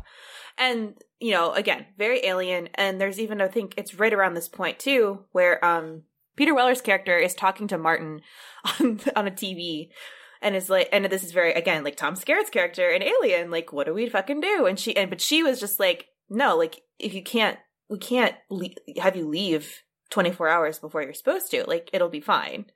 and 0.58 0.94
you 1.18 1.32
know 1.32 1.52
again 1.52 1.86
very 1.98 2.24
alien. 2.24 2.68
And 2.74 3.00
there's 3.00 3.20
even 3.20 3.40
i 3.40 3.48
think 3.48 3.74
it's 3.76 3.94
right 3.94 4.12
around 4.12 4.34
this 4.34 4.48
point 4.48 4.78
too 4.78 5.24
where 5.32 5.64
um 5.64 6.02
peter 6.36 6.54
weller's 6.54 6.80
character 6.80 7.16
is 7.16 7.34
talking 7.34 7.68
to 7.68 7.78
martin 7.78 8.22
on 8.80 9.00
on 9.16 9.26
a 9.26 9.30
tv 9.30 9.90
and 10.42 10.56
is 10.56 10.70
like 10.70 10.88
and 10.92 11.04
this 11.06 11.22
is 11.22 11.32
very 11.32 11.52
again 11.52 11.84
like 11.84 11.96
tom 11.96 12.16
skerritt's 12.16 12.50
character 12.50 12.88
in 12.88 13.02
alien 13.02 13.50
like 13.50 13.72
what 13.72 13.86
do 13.86 13.94
we 13.94 14.08
fucking 14.08 14.40
do? 14.40 14.66
And 14.66 14.78
she 14.78 14.96
and 14.96 15.10
but 15.10 15.20
she 15.20 15.42
was 15.42 15.60
just 15.60 15.78
like 15.80 16.06
no 16.28 16.56
like 16.56 16.82
if 16.98 17.14
you 17.14 17.22
can't 17.22 17.58
we 17.88 17.98
can't 17.98 18.34
le- 18.48 19.00
have 19.00 19.16
you 19.16 19.28
leave 19.28 19.82
24 20.10 20.48
hours 20.48 20.78
before 20.78 21.02
you're 21.02 21.14
supposed 21.14 21.50
to 21.50 21.64
like 21.64 21.90
it'll 21.92 22.08
be 22.08 22.20
fine. 22.20 22.66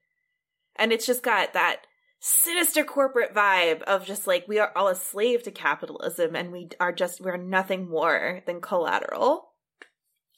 And 0.76 0.92
it's 0.92 1.06
just 1.06 1.22
got 1.22 1.52
that 1.52 1.82
sinister 2.26 2.84
corporate 2.84 3.34
vibe 3.34 3.82
of 3.82 4.06
just 4.06 4.26
like 4.26 4.48
we 4.48 4.58
are 4.58 4.72
all 4.74 4.88
a 4.88 4.94
slave 4.94 5.42
to 5.42 5.50
capitalism 5.50 6.34
and 6.34 6.50
we 6.50 6.68
are 6.80 6.92
just 6.92 7.20
we're 7.20 7.36
nothing 7.36 7.88
more 7.88 8.42
than 8.46 8.62
collateral 8.62 9.50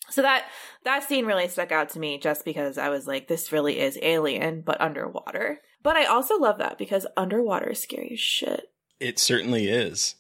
so 0.09 0.23
that 0.23 0.47
that 0.85 1.05
scene 1.05 1.27
really 1.27 1.47
stuck 1.47 1.71
out 1.71 1.89
to 1.89 2.01
me 2.01 2.19
just 2.19 2.45
because 2.45 2.77
i 2.77 2.89
was 2.89 3.07
like 3.07 3.29
this 3.29 3.53
really 3.53 3.79
is 3.79 3.97
alien 4.03 4.63
but 4.63 4.81
underwater 4.81 5.61
but 5.83 5.97
i 5.97 6.05
also 6.05 6.37
love 6.37 6.59
that 6.59 6.77
because 6.77 7.07
underwater 7.17 7.71
is 7.71 7.83
scary 7.83 8.11
as 8.15 8.21
shit 8.21 8.73
it 9.01 9.19
certainly 9.19 9.69
is. 9.69 10.17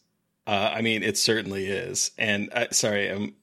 Uh, 0.47 0.73
I 0.75 0.83
mean, 0.83 1.03
it 1.03 1.19
certainly 1.19 1.67
is. 1.67 2.13
And 2.19 2.51
uh, 2.53 2.67
sorry, 2.71 3.11
um, 3.11 3.35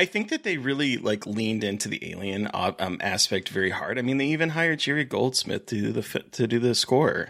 I 0.00 0.06
think 0.06 0.30
that 0.30 0.44
they 0.44 0.56
really 0.56 0.96
like 0.96 1.26
leaned 1.26 1.62
into 1.62 1.88
the 1.88 2.10
alien 2.10 2.46
uh, 2.54 2.72
um, 2.78 2.96
aspect 3.02 3.50
very 3.50 3.70
hard. 3.70 3.98
I 3.98 4.02
mean, 4.02 4.16
they 4.16 4.28
even 4.28 4.48
hired 4.48 4.78
Jerry 4.78 5.04
Goldsmith 5.04 5.66
to 5.66 5.74
do 5.74 5.92
the 5.92 6.02
to 6.32 6.46
do 6.46 6.58
the 6.58 6.74
score. 6.74 7.28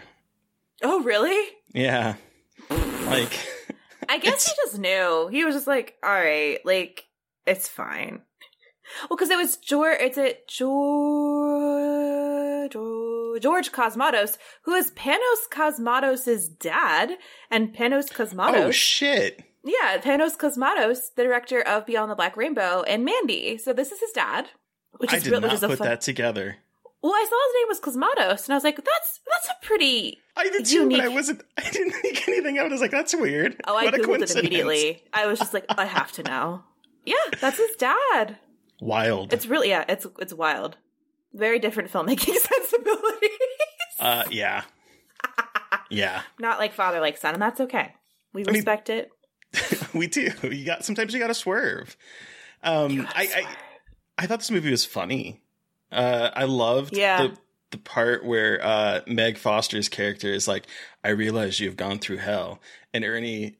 oh 0.81 1.03
really 1.03 1.49
Yeah, 1.73 2.15
like 2.69 3.39
i 4.09 4.17
guess 4.17 4.47
he 4.47 4.53
just 4.63 4.79
knew 4.79 5.27
he 5.31 5.43
was 5.43 5.55
just 5.55 5.67
like 5.67 5.95
all 6.03 6.09
right 6.09 6.59
like 6.65 7.05
it's 7.45 7.67
fine 7.67 8.21
well 9.09 9.17
because 9.17 9.29
it 9.29 9.37
was 9.37 9.57
george 9.57 9.97
it's 9.99 10.17
a 10.17 10.35
george 10.47 10.81
george 13.41 13.71
cosmatos 13.71 14.37
who 14.63 14.73
is 14.73 14.91
panos 14.91 15.47
cosmatos' 15.51 16.47
dad 16.59 17.11
and 17.49 17.75
panos 17.75 18.11
cosmatos 18.11 18.65
oh 18.65 18.71
shit. 18.71 19.43
Yeah, 19.63 19.99
Panos 19.99 20.37
Cosmatos, 20.37 21.13
the 21.15 21.23
director 21.23 21.61
of 21.61 21.85
Beyond 21.85 22.09
the 22.11 22.15
Black 22.15 22.35
Rainbow 22.35 22.83
and 22.83 23.05
Mandy. 23.05 23.57
So 23.57 23.73
this 23.73 23.91
is 23.91 23.99
his 23.99 24.11
dad. 24.11 24.49
Which 24.97 25.13
I 25.13 25.17
is 25.17 25.23
did 25.23 25.31
real- 25.31 25.41
which 25.41 25.51
not 25.51 25.63
is 25.63 25.67
put 25.69 25.77
fun- 25.77 25.87
that 25.87 26.01
together. 26.01 26.57
Well, 27.03 27.13
I 27.13 27.25
saw 27.27 27.35
his 27.47 27.55
name 27.55 27.67
was 27.67 27.79
Cosmatos, 28.35 28.45
and 28.45 28.53
I 28.53 28.55
was 28.57 28.63
like, 28.63 28.75
"That's 28.75 29.19
that's 29.31 29.47
a 29.49 29.65
pretty." 29.65 30.19
I 30.37 30.43
did 30.49 30.65
too, 30.65 30.81
unique. 30.81 30.97
but 30.99 31.05
I 31.05 31.07
wasn't. 31.09 31.41
I 31.57 31.67
didn't 31.69 31.93
think 31.93 32.27
anything 32.27 32.59
of 32.59 32.65
it. 32.65 32.69
I 32.69 32.71
was 32.73 32.81
like, 32.81 32.91
"That's 32.91 33.15
weird." 33.15 33.55
Oh, 33.65 33.75
I 33.75 33.85
what 33.85 33.93
googled 33.95 34.21
it 34.21 34.35
immediately. 34.35 35.03
I 35.11 35.25
was 35.25 35.39
just 35.39 35.53
like, 35.53 35.65
I 35.69 35.85
have 35.85 36.11
to 36.13 36.23
know. 36.23 36.63
Yeah, 37.05 37.15
that's 37.39 37.57
his 37.57 37.75
dad. 37.77 38.37
Wild. 38.79 39.33
It's 39.33 39.47
really 39.47 39.69
yeah, 39.69 39.85
it's 39.89 40.05
it's 40.19 40.33
wild. 40.33 40.77
Very 41.33 41.57
different 41.57 41.91
filmmaking 41.91 42.35
sensibilities. 42.37 43.29
uh, 43.99 44.23
yeah, 44.29 44.63
yeah. 45.89 46.21
Not 46.39 46.59
like 46.59 46.73
father 46.73 46.99
like 46.99 47.17
son, 47.17 47.33
and 47.33 47.41
that's 47.41 47.59
okay. 47.61 47.95
We 48.33 48.43
mean- 48.43 48.53
respect 48.55 48.89
it. 48.89 49.09
we 49.93 50.07
do. 50.07 50.31
You 50.43 50.65
got 50.65 50.85
sometimes 50.85 51.13
you 51.13 51.19
got 51.19 51.27
to 51.27 51.33
swerve. 51.33 51.95
Um, 52.63 53.07
I, 53.15 53.23
I 53.35 53.47
I 54.19 54.27
thought 54.27 54.39
this 54.39 54.51
movie 54.51 54.71
was 54.71 54.85
funny. 54.85 55.41
Uh, 55.91 56.29
I 56.33 56.43
loved 56.45 56.95
Yeah. 56.95 57.27
the 57.27 57.37
the 57.71 57.77
part 57.77 58.25
where 58.25 58.63
uh, 58.63 58.99
Meg 59.07 59.37
Foster's 59.37 59.89
character 59.89 60.27
is 60.33 60.47
like, 60.47 60.67
"I 61.03 61.09
realize 61.09 61.59
you've 61.59 61.77
gone 61.77 61.99
through 61.99 62.17
hell," 62.17 62.59
and 62.93 63.03
Ernie 63.05 63.57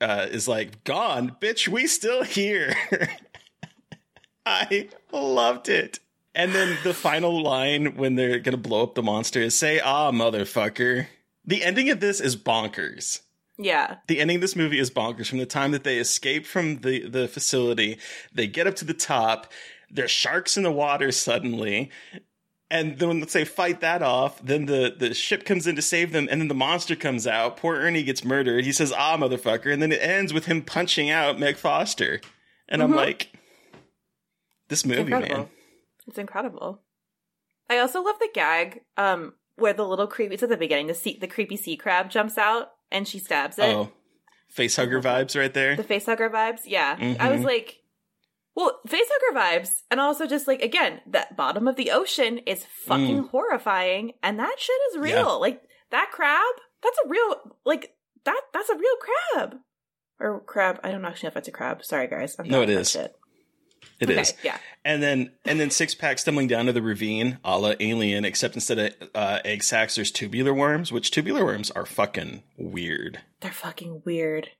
uh, 0.00 0.26
is 0.30 0.46
like, 0.48 0.82
"Gone, 0.84 1.36
bitch. 1.40 1.68
We 1.68 1.86
still 1.86 2.22
here." 2.24 2.74
I 4.46 4.88
loved 5.12 5.68
it. 5.68 6.00
And 6.34 6.52
then 6.52 6.76
the 6.82 6.92
final 6.94 7.42
line 7.42 7.96
when 7.96 8.16
they're 8.16 8.40
gonna 8.40 8.56
blow 8.56 8.82
up 8.82 8.94
the 8.94 9.02
monster 9.02 9.40
is, 9.40 9.56
"Say 9.56 9.80
ah, 9.80 10.10
motherfucker." 10.10 11.06
The 11.46 11.62
ending 11.62 11.90
of 11.90 12.00
this 12.00 12.20
is 12.20 12.36
bonkers 12.36 13.20
Yeah. 13.58 13.96
the 14.08 14.20
ending 14.20 14.36
of 14.36 14.40
this 14.40 14.56
movie 14.56 14.78
is 14.78 14.90
bonkers 14.90 15.28
from 15.28 15.38
the 15.38 15.46
time 15.46 15.70
that 15.72 15.84
they 15.84 15.98
escape 15.98 16.44
from 16.46 16.78
the, 16.80 17.08
the 17.08 17.28
facility 17.28 17.98
they 18.32 18.46
get 18.46 18.66
up 18.66 18.74
to 18.76 18.84
the 18.84 18.94
top 18.94 19.52
there's 19.90 20.10
sharks 20.10 20.56
in 20.56 20.64
the 20.64 20.72
water 20.72 21.12
suddenly 21.12 21.90
and 22.70 22.98
then 22.98 23.08
when 23.08 23.28
say 23.28 23.44
fight 23.44 23.80
that 23.80 24.02
off 24.02 24.40
then 24.42 24.66
the, 24.66 24.94
the 24.98 25.14
ship 25.14 25.44
comes 25.44 25.66
in 25.68 25.76
to 25.76 25.82
save 25.82 26.10
them 26.10 26.26
and 26.30 26.40
then 26.40 26.48
the 26.48 26.54
monster 26.54 26.96
comes 26.96 27.26
out 27.26 27.56
poor 27.56 27.76
ernie 27.76 28.02
gets 28.02 28.24
murdered 28.24 28.64
he 28.64 28.72
says 28.72 28.92
ah 28.96 29.16
motherfucker 29.16 29.72
and 29.72 29.80
then 29.80 29.92
it 29.92 30.00
ends 30.02 30.32
with 30.32 30.46
him 30.46 30.60
punching 30.60 31.08
out 31.10 31.38
meg 31.38 31.56
foster 31.56 32.20
and 32.68 32.82
i'm 32.82 32.90
Mhm. 32.90 32.96
like 32.96 33.32
this 34.68 34.84
movie 34.84 35.00
incredible. 35.02 35.36
man 35.36 35.48
It's 36.08 36.18
incredible. 36.18 36.80
I 37.70 37.78
also 37.78 38.02
love 38.02 38.18
the 38.18 38.28
gag 38.34 38.80
um 38.96 39.34
where 39.56 39.72
the 39.72 39.86
little 39.86 40.06
creepy 40.08 40.34
it's 40.34 40.42
at 40.42 40.48
the 40.48 40.56
beginning, 40.56 40.88
the 40.88 40.94
sea, 40.94 41.16
the 41.20 41.28
creepy 41.28 41.56
sea 41.56 41.76
crab 41.76 42.10
jumps 42.10 42.36
out 42.36 42.70
and 42.94 43.06
she 43.06 43.18
stabs 43.18 43.58
it. 43.58 43.64
oh 43.64 43.90
face 44.48 44.76
hugger 44.76 45.02
vibes 45.02 45.36
right 45.38 45.52
there 45.52 45.74
The 45.76 45.82
facehugger 45.84 46.30
vibes. 46.30 46.60
Yeah. 46.64 46.96
I 47.20 47.30
was 47.30 47.40
Mhm. 47.40 47.44
like 47.44 47.80
well, 48.56 48.80
facehugger 48.86 49.34
vibes, 49.34 49.70
and 49.90 49.98
also 50.00 50.26
just 50.28 50.46
like 50.46 50.62
again, 50.62 51.00
that 51.08 51.36
bottom 51.36 51.66
of 51.66 51.74
the 51.74 51.90
ocean 51.90 52.38
is 52.38 52.64
fucking 52.86 53.24
horrifying, 53.32 54.12
and 54.22 54.38
that 54.38 54.54
shit 54.60 54.76
is 54.92 54.98
real. 54.98 55.16
Mm. 55.24 55.26
Yeah. 55.26 55.32
Like 55.46 55.62
that 55.90 56.10
crab, 56.12 56.54
that's 56.82 56.98
a 57.04 57.08
real 57.08 57.56
like 57.64 57.92
that. 58.24 58.40
That's 58.52 58.68
a 58.70 58.76
real 58.76 58.96
crab 59.04 59.56
or 60.20 60.40
crab. 60.40 60.78
I 60.84 60.92
don't 60.92 61.04
actually 61.04 61.26
know 61.26 61.30
if 61.30 61.34
that's 61.34 61.48
a 61.48 61.52
crab. 61.52 61.84
Sorry, 61.84 62.06
guys. 62.06 62.36
I'm 62.38 62.46
No, 62.48 62.60
not 62.60 62.70
it 62.70 62.78
is. 62.78 62.90
Shit. 62.92 63.12
It 64.00 64.10
is. 64.10 64.30
Okay, 64.30 64.38
yeah. 64.44 64.58
And 64.84 65.02
then 65.02 65.32
and 65.44 65.58
then 65.60 65.70
six 65.70 65.94
pack 65.94 66.18
stumbling 66.18 66.46
down 66.48 66.66
to 66.66 66.72
the 66.72 66.82
ravine, 66.82 67.38
a 67.44 67.58
la 67.58 67.74
alien, 67.80 68.24
except 68.24 68.54
instead 68.54 68.78
of 68.78 69.08
uh, 69.14 69.40
egg 69.44 69.62
sacs, 69.62 69.94
there's 69.94 70.10
tubular 70.10 70.52
worms, 70.52 70.92
which 70.92 71.10
tubular 71.10 71.44
worms 71.44 71.70
are 71.70 71.86
fucking 71.86 72.42
weird. 72.58 73.20
They're 73.40 73.52
fucking 73.52 74.02
weird. 74.04 74.50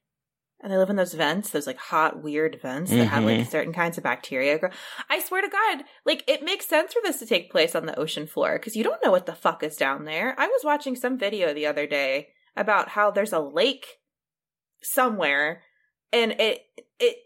And 0.63 0.73
they 0.73 0.79
live 0.79 0.89
in 0.89 0.97
those 0.97 1.13
vents, 1.13 1.51
those 1.51 1.67
like 1.67 1.77
hot, 1.77 2.23
weird 2.23 2.59
vents 2.63 2.91
that 2.91 3.05
have 3.09 3.23
like 3.25 3.41
Mhm. 3.41 3.51
certain 3.51 3.75
kinds 3.75 3.99
of 3.99 4.05
bacteria. 4.05 4.59
grow- 4.59 4.71
I 5.11 5.19
swear 5.21 5.43
to 5.43 5.49
God, 5.49 5.85
like 6.07 6.25
it 6.27 6.43
makes 6.43 6.65
sense 6.67 6.95
for 6.95 7.01
this 7.03 7.19
to 7.19 7.27
take 7.27 7.51
place 7.51 7.75
on 7.75 7.85
the 7.85 7.99
ocean 7.99 8.27
floor 8.27 8.59
because 8.59 8.75
you 8.75 8.83
don't 8.83 9.05
know 9.05 9.11
what 9.11 9.27
the 9.27 9.35
fuck 9.35 9.63
is 9.63 9.77
down 9.77 10.07
there. 10.07 10.35
I 10.39 10.47
was 10.47 10.63
watching 10.65 10.97
some 10.97 11.19
video 11.19 11.53
the 11.53 11.67
other 11.67 11.87
day 11.87 12.29
about 12.57 12.91
how 12.91 13.11
there's 13.11 13.33
a 13.35 13.41
lake 13.41 13.85
somewhere 14.83 15.63
and 16.13 16.33
it, 16.33 16.63
it, 16.99 17.17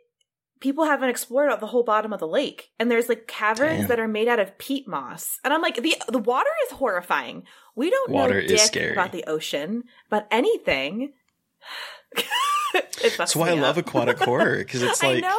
people 0.61 0.85
haven't 0.85 1.09
explored 1.09 1.51
out 1.51 1.61
the 1.61 1.67
whole 1.67 1.83
bottom 1.83 2.13
of 2.13 2.21
the 2.21 2.27
lake 2.27 2.71
and 2.79 2.91
there's 2.91 3.09
like 3.09 3.27
caverns 3.27 3.81
Damn. 3.81 3.89
that 3.89 4.01
are 4.01 4.09
made 4.09 4.29
out 4.29 4.39
of 4.41 4.59
peat 4.59 4.89
moss. 4.89 5.39
And 5.45 5.53
I'm 5.53 5.63
like, 5.63 5.77
the, 5.83 5.97
the 6.09 6.19
water 6.19 6.51
is 6.67 6.73
horrifying. 6.73 7.45
We 7.77 7.91
don't 7.91 8.11
Water 8.11 8.35
know 8.43 8.55
is 8.55 8.63
scary. 8.63 8.93
about 8.93 9.13
the 9.13 9.25
ocean, 9.29 9.85
but 10.11 10.27
anything. 10.31 11.13
That's 13.17 13.35
why 13.37 13.51
I 13.51 13.55
me 13.55 13.61
love 13.61 13.79
aquatic 13.79 14.19
horror 14.19 14.59
because 14.59 14.83
it's 14.83 15.03
I 15.05 15.15
like 15.15 15.23
know. 15.23 15.39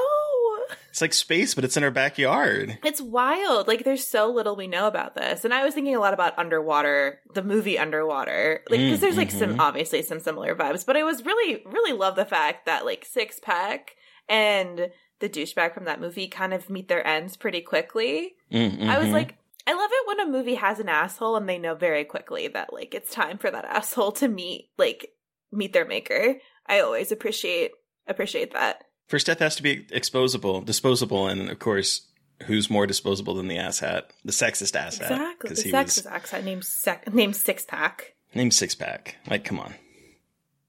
it's 0.89 1.01
like 1.01 1.13
space, 1.13 1.53
but 1.53 1.63
it's 1.63 1.77
in 1.77 1.83
our 1.83 1.91
backyard. 1.91 2.79
It's 2.83 3.01
wild. 3.01 3.67
Like 3.67 3.83
there's 3.83 4.07
so 4.07 4.31
little 4.31 4.55
we 4.55 4.67
know 4.67 4.87
about 4.87 5.15
this. 5.15 5.45
And 5.45 5.53
I 5.53 5.63
was 5.65 5.73
thinking 5.73 5.95
a 5.95 5.99
lot 5.99 6.13
about 6.13 6.37
Underwater, 6.39 7.19
the 7.33 7.43
movie 7.43 7.77
Underwater. 7.77 8.61
Like 8.69 8.79
because 8.79 8.97
Mm, 8.99 9.01
there's 9.01 9.17
like 9.17 9.31
some 9.31 9.55
mhm. 9.55 9.59
obviously 9.59 10.01
some 10.01 10.19
similar 10.19 10.55
vibes, 10.55 10.85
but 10.85 10.97
I 10.97 11.03
was 11.03 11.25
really 11.25 11.61
really 11.65 11.93
love 11.93 12.15
the 12.15 12.25
fact 12.25 12.65
that 12.65 12.85
like 12.85 13.05
Six 13.05 13.39
Pack 13.39 13.95
and 14.27 14.89
the 15.19 15.29
douchebag 15.29 15.73
from 15.73 15.85
that 15.85 15.99
movie 16.01 16.27
kind 16.27 16.53
of 16.53 16.69
meet 16.69 16.87
their 16.87 17.05
ends 17.05 17.35
pretty 17.37 17.61
quickly. 17.61 18.35
Mm, 18.51 18.87
I 18.87 18.97
was 18.99 19.07
mhm. 19.07 19.13
like 19.13 19.35
I 19.67 19.73
love 19.73 19.89
it 19.91 20.07
when 20.07 20.19
a 20.21 20.31
movie 20.31 20.55
has 20.55 20.79
an 20.79 20.89
asshole 20.89 21.35
and 21.35 21.47
they 21.47 21.57
know 21.59 21.75
very 21.75 22.03
quickly 22.05 22.47
that 22.47 22.73
like 22.73 22.93
it's 22.95 23.13
time 23.13 23.37
for 23.37 23.51
that 23.51 23.65
asshole 23.69 24.13
to 24.13 24.27
meet 24.27 24.69
like 24.77 25.09
meet 25.51 25.73
their 25.73 25.85
maker. 25.85 26.35
I 26.67 26.79
always 26.81 27.11
appreciate 27.11 27.71
appreciate 28.07 28.53
that. 28.53 28.83
first 29.07 29.25
death 29.27 29.39
has 29.39 29.55
to 29.57 29.63
be 29.63 29.83
exposable, 29.91 30.63
disposable, 30.65 31.27
and 31.27 31.49
of 31.49 31.59
course, 31.59 32.07
who's 32.43 32.69
more 32.69 32.87
disposable 32.87 33.35
than 33.35 33.47
the 33.47 33.57
asshat? 33.57 34.03
The 34.25 34.31
sexist 34.31 34.73
asshat. 34.73 35.01
Exactly. 35.01 35.53
The 35.53 35.61
he 35.61 35.71
sexist 35.71 35.97
was 35.97 36.05
accent 36.05 36.45
named 36.45 36.63
sec- 36.65 37.13
named 37.13 37.35
Six 37.35 37.65
Pack. 37.65 38.13
named 38.33 38.53
Six 38.53 38.75
Pack. 38.75 39.17
Like, 39.29 39.43
come 39.43 39.59
on, 39.59 39.75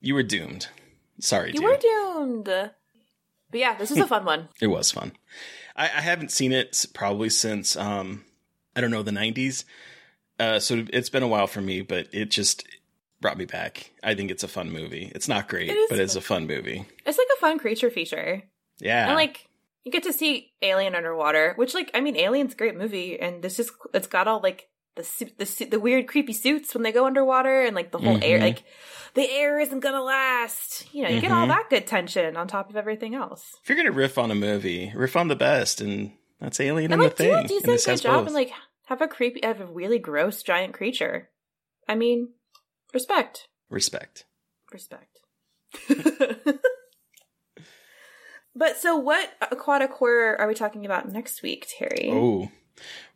you 0.01 0.15
were 0.15 0.23
doomed. 0.23 0.69
Sorry, 1.21 1.53
You 1.53 1.61
dude. 1.61 1.65
were 1.65 1.77
doomed. 1.77 2.71
But 3.51 3.61
yeah, 3.61 3.77
this 3.77 3.91
was 3.91 3.99
a 3.99 4.07
fun 4.07 4.25
one. 4.25 4.49
It 4.61 4.69
was 4.69 4.91
fun. 4.91 5.13
I, 5.77 5.85
I 5.85 6.01
haven't 6.01 6.31
seen 6.33 6.53
it 6.53 6.87
probably 6.95 7.29
since 7.31 7.77
um 7.77 8.25
I 8.77 8.81
don't 8.81 8.91
know 8.91 9.03
the 9.03 9.11
'90s. 9.11 9.65
Uh, 10.39 10.59
so 10.59 10.87
it's 10.93 11.11
been 11.11 11.23
a 11.23 11.29
while 11.29 11.47
for 11.47 11.61
me, 11.61 11.83
but 11.83 12.09
it 12.13 12.31
just 12.31 12.67
brought 13.21 13.37
me 13.37 13.45
back. 13.45 13.91
I 14.03 14.15
think 14.15 14.31
it's 14.31 14.43
a 14.43 14.49
fun 14.49 14.71
movie. 14.73 15.13
It's 15.15 15.29
not 15.29 15.49
great, 15.49 15.69
It 15.69 15.77
is 15.77 15.91
but 15.91 15.99
it's 15.99 16.15
a 16.17 16.21
fun. 16.23 16.47
fun 16.47 16.57
movie. 16.57 16.87
It's 17.05 17.19
like 17.19 17.27
a 17.37 17.41
fun 17.41 17.59
creature 17.59 17.91
feature. 17.91 18.43
Yeah, 18.79 19.07
And 19.09 19.17
like 19.17 19.47
you 19.85 19.93
get 19.93 20.05
to 20.05 20.13
see 20.15 20.53
Alien 20.63 20.95
underwater, 20.95 21.53
which 21.57 21.75
like 21.75 21.91
I 21.93 22.01
mean 22.01 22.17
Alien's 22.17 22.55
a 22.55 22.57
great 22.57 22.79
movie 22.79 23.21
and 23.21 23.43
this 23.43 23.59
is 23.61 23.71
it's 23.93 24.07
got 24.07 24.27
all 24.29 24.41
like 24.41 24.70
the 24.97 25.05
suit, 25.05 25.39
the 25.39 25.47
suit, 25.47 25.71
the 25.71 25.81
weird 25.81 26.07
creepy 26.09 26.33
suits 26.33 26.75
when 26.75 26.83
they 26.83 26.93
go 26.93 27.07
underwater 27.07 27.63
and 27.63 27.75
like 27.77 27.91
the 27.93 27.99
whole 27.99 28.19
air 28.23 28.39
Mhm. 28.39 28.43
like 28.43 28.65
the 29.15 29.29
air 29.31 29.59
isn't 29.61 29.81
to 29.83 30.03
last. 30.03 30.93
You 30.95 31.03
know, 31.05 31.09
you 31.11 31.21
get 31.21 31.31
all 31.33 31.45
Mhm. 31.47 31.49
that 31.51 31.71
good 31.71 31.87
tension 31.87 32.37
on 32.37 32.49
top 32.49 32.71
of 32.71 32.77
everything 32.77 33.15
else. 33.15 33.55
if 33.63 33.69
you're 33.69 33.77
gonna 33.77 33.93
riff 33.93 34.19
on 34.19 34.31
a 34.31 34.35
movie, 34.35 34.93
riff 34.95 35.17
on 35.17 35.29
the 35.29 35.37
best, 35.37 35.81
and 35.81 36.13
that's 36.41 36.59
Alien 36.61 36.93
and 36.93 37.01
and 37.01 37.09
like 37.09 37.17
the 37.17 37.25
do 37.25 37.31
Thing. 37.31 37.45
a 37.45 37.49
decent 37.49 37.85
good 37.85 38.01
job 38.03 38.15
both. 38.21 38.27
and 38.27 38.35
like 38.35 38.53
have 38.87 39.01
a 39.01 39.09
creepy 39.09 39.41
have 39.45 39.61
a 39.61 39.67
really 39.67 39.99
gross 39.99 40.43
giant 40.43 40.75
creature. 40.75 41.31
I 41.89 41.95
mean, 41.95 42.35
respect. 42.93 43.47
respect. 43.69 44.25
Respect. 44.73 45.21
but 48.55 48.77
so 48.77 48.97
what 48.97 49.31
aquatic 49.51 49.91
horror 49.93 50.41
are 50.41 50.47
we 50.49 50.55
talking 50.55 50.85
about 50.85 51.09
next 51.11 51.43
week, 51.43 51.67
Terry? 51.79 52.11
Oh, 52.13 52.51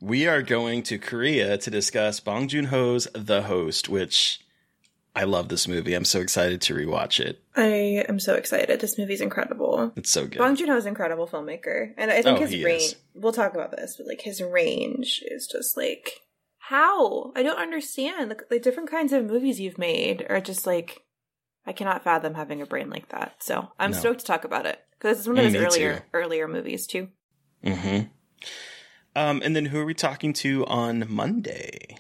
we 0.01 0.27
are 0.27 0.43
going 0.43 0.83
to 0.85 0.99
Korea 0.99 1.57
to 1.59 1.71
discuss 1.71 2.21
Bong 2.21 2.49
Joon 2.49 2.67
Ho's 2.67 3.09
The 3.15 3.43
Host, 3.43 3.89
which 3.89 4.41
I 5.17 5.25
love 5.25 5.49
this 5.49 5.69
movie. 5.69 5.95
I'm 5.95 6.05
so 6.05 6.21
excited 6.21 6.61
to 6.63 6.75
rewatch 6.75 7.21
it. 7.21 7.41
I 7.57 8.05
am 8.09 8.19
so 8.19 8.35
excited. 8.35 8.81
This 8.81 8.99
movie's 8.99 9.21
incredible. 9.21 9.93
It's 9.97 10.11
so 10.11 10.27
good. 10.27 10.39
Bong 10.39 10.57
Joon-ho 10.57 10.77
is 10.77 10.85
an 10.87 10.89
incredible 10.91 11.29
filmmaker, 11.29 11.93
and 11.97 12.11
I 12.11 12.21
think 12.23 12.39
Oh, 12.39 12.41
his 12.41 12.63
range. 12.63 12.83
is. 12.83 12.97
We'll 13.15 13.33
talk 13.33 13.55
about 13.55 13.71
this, 13.71 13.97
but 13.97 14.07
like 14.09 14.23
his 14.23 14.43
range 14.43 15.23
is 15.25 15.47
just 15.47 15.77
like 15.77 16.11
how 16.59 17.33
I 17.37 17.43
don't 17.43 17.59
understand 17.59 18.31
the, 18.31 18.39
the 18.51 18.59
different 18.59 18.91
kinds 18.91 19.13
of 19.13 19.25
movies 19.27 19.61
you've 19.61 19.79
made 19.79 20.27
are 20.29 20.41
just 20.41 20.67
like 20.67 21.03
I 21.67 21.73
cannot 21.73 22.03
fathom 22.03 22.35
having 22.35 22.61
a 22.61 22.67
brain 22.67 22.91
like 22.91 23.09
that. 23.11 23.37
So 23.41 23.69
I'm 23.79 23.93
No. 23.93 23.99
stoked 23.99 24.21
to 24.21 24.27
talk 24.27 24.45
about 24.45 24.67
it 24.67 24.81
because 24.99 25.19
it's 25.19 25.29
one 25.29 25.39
of 25.39 25.45
Mm, 25.45 25.53
his 25.53 25.55
me 25.55 25.61
earlier 25.61 25.95
too. 25.99 26.03
earlier 26.13 26.49
movies 26.49 26.87
too. 26.87 27.09
hmm 27.63 28.01
Um, 29.17 29.41
and 29.45 29.55
then 29.55 29.67
who 29.67 29.79
are 29.81 29.85
we 29.85 29.95
talking 29.95 30.33
to 30.35 30.67
on 30.67 31.05
Monday? 31.09 31.97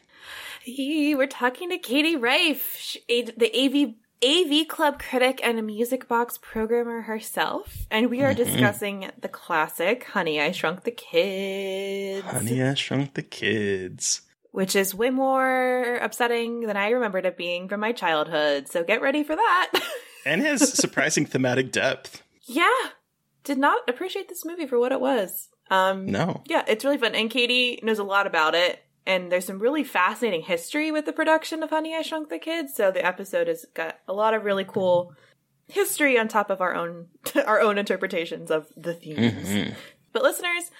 We're 0.66 1.27
talking 1.27 1.70
to 1.70 1.79
Katie 1.79 2.16
Rife, 2.16 2.96
the 3.09 3.50
AV 3.55 3.95
AV 4.24 4.66
Club 4.66 4.99
critic 4.99 5.41
and 5.45 5.59
a 5.59 5.62
music 5.62 6.09
box 6.09 6.39
programmer 6.41 7.03
herself, 7.03 7.86
and 7.91 8.09
we 8.09 8.22
are 8.22 8.32
Mhm. 8.32 8.36
discussing 8.36 9.11
the 9.20 9.28
classic 9.28 10.05
"Honey, 10.05 10.41
I 10.41 10.51
Shrunk 10.53 10.84
the 10.84 10.91
Kids," 10.93 12.26
Honey, 12.26 12.62
I 12.62 12.72
Shrunk 12.74 13.14
the 13.14 13.22
Kids. 13.22 14.22
which 14.53 14.74
is 14.76 14.95
way 14.95 15.11
more 15.11 15.97
upsetting 15.97 16.61
than 16.61 16.76
I 16.76 16.91
remembered 16.91 17.26
it 17.26 17.36
being 17.36 17.68
from 17.68 17.80
my 17.80 17.91
childhood. 17.93 18.68
So 18.68 18.82
get 18.84 19.03
ready 19.03 19.22
for 19.24 19.36
that. 19.36 19.72
And 20.26 20.41
has 20.41 20.72
surprising 20.72 21.26
thematic 21.26 21.70
depth. 21.70 22.22
Yeah. 22.47 22.70
Did 23.43 23.59
not 23.59 23.86
appreciate 23.91 24.30
this 24.30 24.43
movie 24.47 24.66
for 24.66 24.78
what 24.78 24.91
it 24.91 25.01
was. 25.01 25.51
Um 25.71 26.07
No. 26.07 26.43
Yeah, 26.47 26.65
it's 26.69 26.85
really 26.85 26.99
fun. 26.99 27.15
And 27.15 27.31
Katie 27.31 27.81
knows 27.83 27.99
a 27.99 28.05
lot 28.05 28.27
about 28.27 28.55
it. 28.55 28.81
And 29.07 29.31
there's 29.31 29.45
some 29.45 29.59
really 29.59 29.85
fascinating 29.85 30.43
history 30.43 30.91
with 30.91 31.05
the 31.05 31.12
production 31.12 31.62
of 31.62 31.71
Honey 31.71 31.95
I 31.95 32.03
Shrunk 32.03 32.31
the 32.31 32.39
Kids. 32.39 32.75
So 32.75 32.91
the 32.91 33.05
episode 33.05 33.49
has 33.49 33.67
got 33.75 33.99
a 34.09 34.12
lot 34.15 34.33
of 34.35 34.45
really 34.45 34.65
cool 34.65 35.12
history 35.69 36.19
on 36.19 36.29
top 36.29 36.51
of 36.51 36.61
our 36.61 36.75
own 36.75 37.09
our 37.47 37.61
own 37.61 37.79
interpretations 37.79 38.51
of 38.51 38.69
the 38.77 38.95
themes. 38.95 39.49
Mhm. 39.49 39.75
But 40.12 40.23
listeners, 40.23 40.71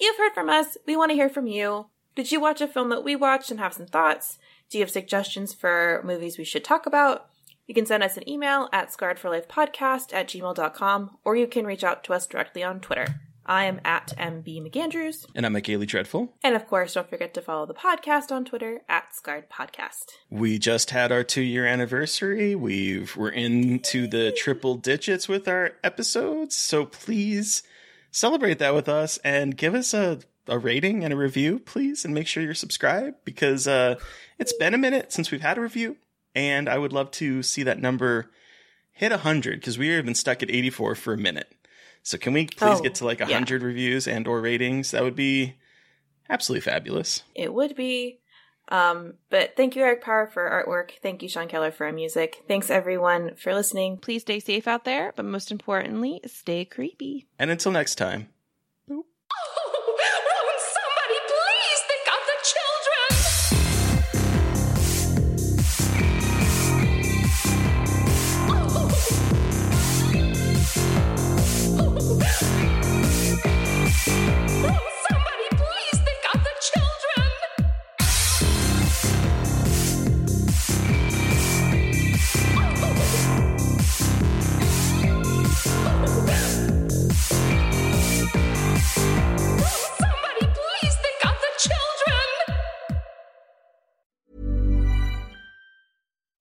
you've 0.00 0.16
heard 0.16 0.32
from 0.34 0.48
us. 0.48 0.76
We 0.86 0.96
want 0.96 1.10
to 1.10 1.16
hear 1.16 1.28
from 1.28 1.46
you. 1.46 1.86
Did 2.14 2.32
you 2.32 2.40
watch 2.40 2.60
a 2.60 2.66
film 2.66 2.88
that 2.88 3.04
we 3.04 3.14
watched 3.14 3.50
and 3.50 3.60
have 3.60 3.74
some 3.74 3.86
thoughts? 3.86 4.38
Do 4.70 4.78
you 4.78 4.82
have 4.82 4.90
suggestions 4.90 5.54
for 5.54 6.02
movies 6.04 6.36
we 6.36 6.44
should 6.44 6.64
talk 6.64 6.84
about? 6.86 7.26
You 7.66 7.74
can 7.74 7.86
send 7.86 8.02
us 8.02 8.16
an 8.16 8.28
email 8.28 8.68
at 8.72 8.88
scarredforlifepodcast 8.90 10.12
at 10.12 10.28
gmail.com 10.28 11.18
or 11.24 11.36
you 11.36 11.46
can 11.46 11.66
reach 11.66 11.84
out 11.84 12.02
to 12.04 12.12
us 12.14 12.26
directly 12.26 12.62
on 12.62 12.80
Twitter. 12.80 13.20
I 13.48 13.64
am 13.64 13.80
at 13.82 14.12
MB 14.18 14.44
McAndrews. 14.70 15.24
And 15.34 15.46
I'm 15.46 15.54
Gailey 15.54 15.86
Dreadful. 15.86 16.34
And 16.44 16.54
of 16.54 16.66
course, 16.68 16.94
don't 16.94 17.08
forget 17.08 17.32
to 17.34 17.40
follow 17.40 17.64
the 17.64 17.74
podcast 17.74 18.30
on 18.30 18.44
Twitter 18.44 18.82
at 18.88 19.16
Scarred 19.16 19.48
Podcast. 19.48 20.10
We 20.28 20.58
just 20.58 20.90
had 20.90 21.10
our 21.10 21.24
two 21.24 21.40
year 21.40 21.64
anniversary. 21.64 22.54
We've 22.54 23.16
we're 23.16 23.30
into 23.30 24.06
the 24.06 24.32
triple 24.32 24.74
digits 24.74 25.28
with 25.28 25.48
our 25.48 25.72
episodes. 25.82 26.54
So 26.56 26.84
please 26.84 27.62
celebrate 28.10 28.58
that 28.58 28.74
with 28.74 28.88
us 28.88 29.18
and 29.24 29.56
give 29.56 29.74
us 29.74 29.94
a, 29.94 30.20
a 30.46 30.58
rating 30.58 31.02
and 31.02 31.14
a 31.14 31.16
review, 31.16 31.58
please, 31.58 32.04
and 32.04 32.12
make 32.12 32.26
sure 32.26 32.42
you're 32.42 32.52
subscribed 32.52 33.16
because 33.24 33.66
uh, 33.66 33.96
it's 34.38 34.52
been 34.52 34.74
a 34.74 34.78
minute 34.78 35.10
since 35.10 35.30
we've 35.30 35.40
had 35.40 35.56
a 35.56 35.62
review, 35.62 35.96
and 36.34 36.68
I 36.68 36.76
would 36.76 36.92
love 36.92 37.10
to 37.12 37.42
see 37.42 37.62
that 37.62 37.80
number 37.80 38.30
hit 38.92 39.12
hundred 39.12 39.60
because 39.60 39.78
we 39.78 39.88
have 39.88 40.04
been 40.04 40.14
stuck 40.14 40.42
at 40.42 40.50
84 40.50 40.96
for 40.96 41.14
a 41.14 41.18
minute. 41.18 41.54
So 42.08 42.16
can 42.16 42.32
we 42.32 42.46
please 42.46 42.78
Oh, 42.78 42.82
get 42.82 42.94
to 42.96 43.04
like 43.04 43.18
yeah. 43.20 43.26
hundred 43.26 43.62
reviews 43.62 44.08
and 44.08 44.26
or 44.26 44.40
ratings? 44.40 44.92
That 44.92 45.02
would 45.02 45.14
be 45.14 45.56
absolutely 46.30 46.62
fabulous. 46.62 47.22
It 47.34 47.52
would 47.52 47.76
be. 47.76 48.20
Um, 48.70 49.14
but 49.28 49.56
thank 49.58 49.76
you, 49.76 49.82
Eric 49.82 50.02
Power, 50.02 50.26
for 50.26 50.42
artwork. 50.48 50.92
Thank 51.02 51.22
you, 51.22 51.28
Sean 51.28 51.48
Keller, 51.48 51.70
for 51.70 51.84
our 51.84 51.92
music. 51.92 52.44
Thanks, 52.48 52.70
everyone, 52.70 53.34
for 53.36 53.52
listening. 53.52 53.98
Please 53.98 54.22
stay 54.22 54.40
safe 54.40 54.66
out 54.66 54.86
there, 54.86 55.12
but 55.16 55.26
most 55.26 55.50
importantly, 55.52 56.22
stay 56.24 56.64
creepy. 56.64 57.26
And 57.38 57.50
until 57.50 57.72
next 57.72 57.96
time. 57.96 58.28